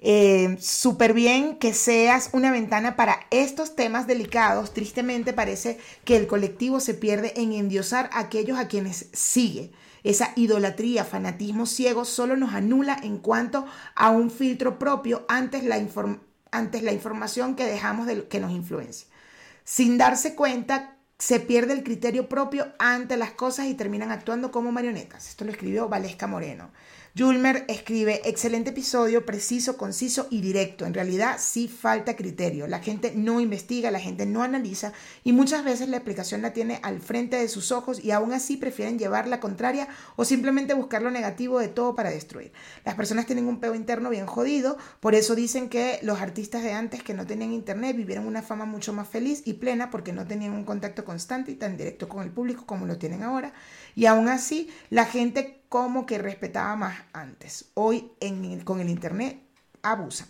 eh, 0.00 0.56
Súper 0.60 1.12
bien 1.12 1.56
que 1.56 1.74
seas 1.74 2.30
una 2.32 2.52
ventana 2.52 2.94
para 2.94 3.26
estos 3.30 3.74
temas 3.74 4.06
delicados. 4.06 4.72
Tristemente 4.72 5.32
parece 5.32 5.78
que 6.04 6.16
el 6.16 6.28
colectivo 6.28 6.78
se 6.78 6.94
pierde 6.94 7.32
en 7.36 7.52
endiosar 7.52 8.08
a 8.12 8.20
aquellos 8.20 8.58
a 8.58 8.68
quienes 8.68 9.08
sigue. 9.12 9.72
Esa 10.04 10.32
idolatría, 10.36 11.04
fanatismo 11.04 11.66
ciego 11.66 12.04
solo 12.04 12.36
nos 12.36 12.54
anula 12.54 12.96
en 13.02 13.18
cuanto 13.18 13.66
a 13.96 14.10
un 14.10 14.30
filtro 14.30 14.78
propio 14.78 15.24
antes 15.28 15.64
la, 15.64 15.84
antes 16.52 16.82
la 16.84 16.92
información 16.92 17.56
que 17.56 17.64
dejamos 17.64 18.06
de 18.06 18.28
que 18.28 18.38
nos 18.38 18.52
influencia. 18.52 19.07
Sin 19.70 19.98
darse 19.98 20.34
cuenta, 20.34 20.96
se 21.18 21.40
pierde 21.40 21.74
el 21.74 21.84
criterio 21.84 22.26
propio 22.26 22.72
ante 22.78 23.18
las 23.18 23.32
cosas 23.32 23.66
y 23.66 23.74
terminan 23.74 24.10
actuando 24.10 24.50
como 24.50 24.72
marionetas. 24.72 25.28
Esto 25.28 25.44
lo 25.44 25.50
escribió 25.50 25.90
Valesca 25.90 26.26
Moreno. 26.26 26.70
Julmer 27.18 27.64
escribe, 27.66 28.20
excelente 28.24 28.70
episodio, 28.70 29.26
preciso, 29.26 29.76
conciso 29.76 30.28
y 30.30 30.40
directo. 30.40 30.86
En 30.86 30.94
realidad 30.94 31.38
sí 31.40 31.66
falta 31.66 32.14
criterio. 32.14 32.68
La 32.68 32.78
gente 32.78 33.12
no 33.16 33.40
investiga, 33.40 33.90
la 33.90 33.98
gente 33.98 34.24
no 34.24 34.44
analiza 34.44 34.92
y 35.24 35.32
muchas 35.32 35.64
veces 35.64 35.88
la 35.88 35.96
explicación 35.96 36.42
la 36.42 36.52
tiene 36.52 36.78
al 36.84 37.00
frente 37.00 37.36
de 37.36 37.48
sus 37.48 37.72
ojos 37.72 38.04
y 38.04 38.12
aún 38.12 38.32
así 38.32 38.56
prefieren 38.56 39.00
llevar 39.00 39.26
la 39.26 39.40
contraria 39.40 39.88
o 40.14 40.24
simplemente 40.24 40.74
buscar 40.74 41.02
lo 41.02 41.10
negativo 41.10 41.58
de 41.58 41.66
todo 41.66 41.96
para 41.96 42.10
destruir. 42.10 42.52
Las 42.84 42.94
personas 42.94 43.26
tienen 43.26 43.48
un 43.48 43.58
peo 43.58 43.74
interno 43.74 44.10
bien 44.10 44.26
jodido, 44.26 44.78
por 45.00 45.16
eso 45.16 45.34
dicen 45.34 45.68
que 45.68 45.98
los 46.02 46.20
artistas 46.20 46.62
de 46.62 46.72
antes 46.72 47.02
que 47.02 47.14
no 47.14 47.26
tenían 47.26 47.52
internet 47.52 47.96
vivieron 47.96 48.28
una 48.28 48.42
fama 48.42 48.64
mucho 48.64 48.92
más 48.92 49.08
feliz 49.08 49.42
y 49.44 49.54
plena 49.54 49.90
porque 49.90 50.12
no 50.12 50.24
tenían 50.24 50.52
un 50.52 50.62
contacto 50.62 51.04
constante 51.04 51.50
y 51.50 51.56
tan 51.56 51.76
directo 51.76 52.08
con 52.08 52.22
el 52.22 52.30
público 52.30 52.64
como 52.64 52.86
lo 52.86 52.96
tienen 52.96 53.24
ahora. 53.24 53.54
Y 53.96 54.06
aún 54.06 54.28
así 54.28 54.70
la 54.90 55.04
gente 55.04 55.57
como 55.68 56.06
que 56.06 56.18
respetaba 56.18 56.76
más 56.76 56.98
antes. 57.12 57.70
Hoy 57.74 58.12
con 58.64 58.80
el 58.80 58.88
Internet 58.88 59.40
abusan. 59.82 60.28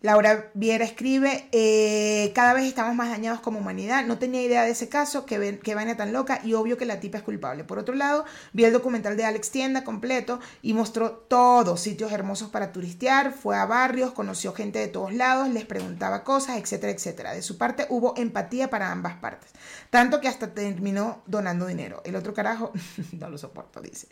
Laura 0.00 0.52
Viera 0.54 0.84
escribe, 0.84 1.48
eh, 1.50 2.30
cada 2.32 2.54
vez 2.54 2.66
estamos 2.66 2.94
más 2.94 3.10
dañados 3.10 3.40
como 3.40 3.58
humanidad. 3.58 4.06
No 4.06 4.16
tenía 4.16 4.40
idea 4.42 4.62
de 4.62 4.70
ese 4.70 4.88
caso, 4.88 5.26
que, 5.26 5.58
que 5.58 5.74
vaina 5.74 5.96
tan 5.96 6.12
loca 6.12 6.40
y 6.44 6.54
obvio 6.54 6.76
que 6.76 6.86
la 6.86 7.00
tipa 7.00 7.18
es 7.18 7.24
culpable. 7.24 7.64
Por 7.64 7.80
otro 7.80 7.96
lado, 7.96 8.24
vi 8.52 8.64
el 8.64 8.72
documental 8.72 9.16
de 9.16 9.24
Alex 9.24 9.50
Tienda 9.50 9.82
completo 9.82 10.38
y 10.62 10.72
mostró 10.72 11.10
todos 11.10 11.80
sitios 11.80 12.12
hermosos 12.12 12.48
para 12.48 12.70
turistear, 12.70 13.32
fue 13.32 13.56
a 13.56 13.66
barrios, 13.66 14.12
conoció 14.12 14.52
gente 14.52 14.78
de 14.78 14.86
todos 14.86 15.12
lados, 15.12 15.48
les 15.48 15.64
preguntaba 15.64 16.22
cosas, 16.22 16.58
etcétera, 16.58 16.92
etcétera. 16.92 17.32
De 17.32 17.42
su 17.42 17.58
parte 17.58 17.86
hubo 17.88 18.14
empatía 18.16 18.70
para 18.70 18.92
ambas 18.92 19.16
partes, 19.16 19.50
tanto 19.90 20.20
que 20.20 20.28
hasta 20.28 20.54
terminó 20.54 21.22
donando 21.26 21.66
dinero. 21.66 22.02
El 22.04 22.14
otro 22.14 22.32
carajo, 22.34 22.70
no 23.18 23.28
lo 23.30 23.36
soporto, 23.36 23.80
dice. 23.80 24.06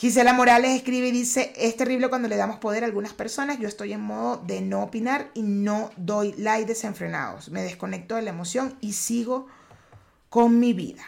Gisela 0.00 0.32
Morales 0.32 0.70
escribe 0.70 1.08
y 1.08 1.10
dice, 1.10 1.52
es 1.56 1.76
terrible 1.76 2.08
cuando 2.08 2.26
le 2.26 2.38
damos 2.38 2.56
poder 2.56 2.84
a 2.84 2.86
algunas 2.86 3.12
personas, 3.12 3.58
yo 3.58 3.68
estoy 3.68 3.92
en 3.92 4.00
modo 4.00 4.38
de 4.38 4.62
no 4.62 4.82
opinar 4.82 5.30
y 5.34 5.42
no 5.42 5.90
doy 5.98 6.32
like 6.38 6.64
desenfrenados, 6.64 7.50
me 7.50 7.60
desconecto 7.60 8.16
de 8.16 8.22
la 8.22 8.30
emoción 8.30 8.78
y 8.80 8.94
sigo 8.94 9.46
con 10.30 10.58
mi 10.58 10.72
vida. 10.72 11.02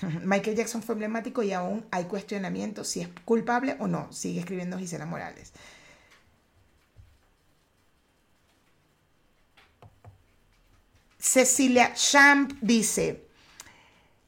Michael 0.24 0.56
Jackson 0.56 0.82
fue 0.82 0.94
emblemático 0.94 1.44
y 1.44 1.52
aún 1.52 1.86
hay 1.92 2.06
cuestionamiento 2.06 2.82
si 2.82 3.02
es 3.02 3.08
culpable 3.24 3.76
o 3.78 3.86
no, 3.86 4.12
sigue 4.12 4.40
escribiendo 4.40 4.78
Gisela 4.78 5.06
Morales. 5.06 5.52
Cecilia 11.20 11.94
Champ 11.94 12.52
dice, 12.60 13.28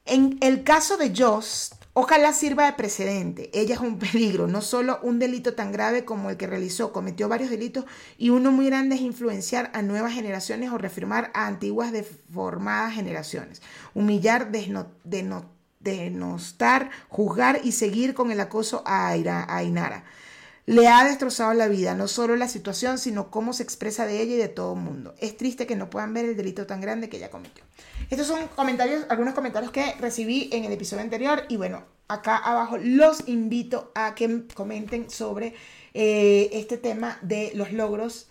en 0.07 0.39
el 0.41 0.65
caso 0.65 0.97
de 0.97 1.15
Joss, 1.17 1.73
ojalá 1.95 2.33
sirva 2.33 2.67
de 2.67 2.75
precedente. 2.75 3.51
Ella 3.55 3.75
es 3.77 3.81
un 3.81 3.99
peligro, 4.01 4.47
no 4.47 4.61
solo 4.61 4.99
un 5.03 5.19
delito 5.19 5.55
tan 5.55 5.73
grave 5.73 6.05
como 6.05 6.29
el 6.29 6.37
que 6.37 6.47
realizó, 6.47 6.93
cometió 6.93 7.29
varios 7.29 7.51
delitos 7.51 7.87
y 8.19 8.31
uno 8.31 8.53
muy 8.53 8.67
grande 8.67 8.97
es 8.97 9.01
influenciar 9.01 9.71
a 9.73 9.83
nuevas 9.83 10.13
generaciones 10.13 10.71
o 10.71 10.79
reafirmar 10.79 11.31
a 11.35 11.47
antiguas 11.47 11.93
deformadas 11.93 12.95
generaciones. 12.95 13.63
Humillar, 13.95 14.51
denostar, 15.81 16.91
juzgar 17.09 17.61
y 17.65 17.73
seguir 17.73 18.15
con 18.15 18.31
el 18.31 18.41
acoso 18.41 18.83
a, 18.85 19.09
a 19.09 19.57
Ainara. 19.57 20.05
Le 20.67 20.89
ha 20.89 21.05
destrozado 21.05 21.53
la 21.53 21.69
vida, 21.69 21.95
no 21.95 22.09
solo 22.09 22.37
la 22.37 22.49
situación, 22.49 22.99
sino 22.99 23.31
cómo 23.31 23.53
se 23.53 23.63
expresa 23.63 24.07
de 24.07 24.23
ella 24.23 24.35
y 24.35 24.39
de 24.39 24.49
todo 24.49 24.75
el 24.75 24.81
mundo. 24.81 25.15
Es 25.19 25.37
triste 25.37 25.67
que 25.67 25.77
no 25.77 25.91
puedan 25.91 26.15
ver 26.15 26.25
el 26.25 26.37
delito 26.37 26.67
tan 26.67 26.81
grande 26.81 27.11
que 27.11 27.19
ella 27.19 27.31
cometió. 27.31 27.65
Estos 28.09 28.27
son 28.27 28.49
comentarios, 28.49 29.05
algunos 29.11 29.35
comentarios 29.35 29.73
que 29.73 29.95
recibí 30.01 30.49
en 30.53 30.65
el 30.65 30.73
episodio 30.73 31.03
anterior 31.03 31.43
y 31.49 31.59
bueno, 31.59 31.85
acá 32.09 32.37
abajo 32.39 32.79
los 32.79 33.29
invito 33.29 33.93
a 33.95 34.15
que 34.15 34.45
comenten 34.55 35.11
sobre 35.11 35.55
eh, 35.93 36.49
este 36.53 36.79
tema 36.79 37.19
de 37.21 37.53
los 37.55 37.73
logros, 37.73 38.29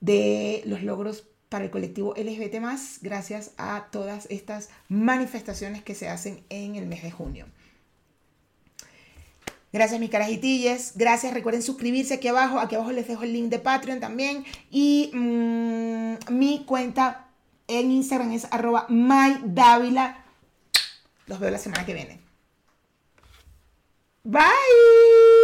de 0.00 0.62
los 0.66 0.82
logros 0.82 1.24
para 1.48 1.64
el 1.64 1.70
colectivo 1.70 2.14
LGBT 2.14 2.56
gracias 3.00 3.52
a 3.56 3.88
todas 3.90 4.26
estas 4.30 4.68
manifestaciones 4.88 5.82
que 5.82 5.94
se 5.94 6.08
hacen 6.08 6.44
en 6.50 6.76
el 6.76 6.86
mes 6.86 7.02
de 7.02 7.10
junio. 7.10 7.46
Gracias 9.72 10.00
mis 10.00 10.10
carajitilles, 10.10 10.92
gracias, 10.94 11.34
recuerden 11.34 11.62
suscribirse 11.62 12.14
aquí 12.14 12.28
abajo, 12.28 12.58
aquí 12.58 12.74
abajo 12.74 12.90
les 12.92 13.06
dejo 13.06 13.22
el 13.24 13.34
link 13.34 13.50
de 13.50 13.58
Patreon 13.58 14.00
también 14.00 14.44
y 14.70 15.10
mm, 15.12 16.32
mi 16.32 16.64
cuenta 16.64 17.26
en 17.66 17.90
Instagram 17.90 18.32
es 18.32 18.46
arroba 18.50 18.86
mydávila. 18.88 20.24
Los 21.26 21.38
veo 21.38 21.50
la 21.50 21.58
semana 21.58 21.84
que 21.84 21.92
viene. 21.92 22.20
Bye. 24.24 25.37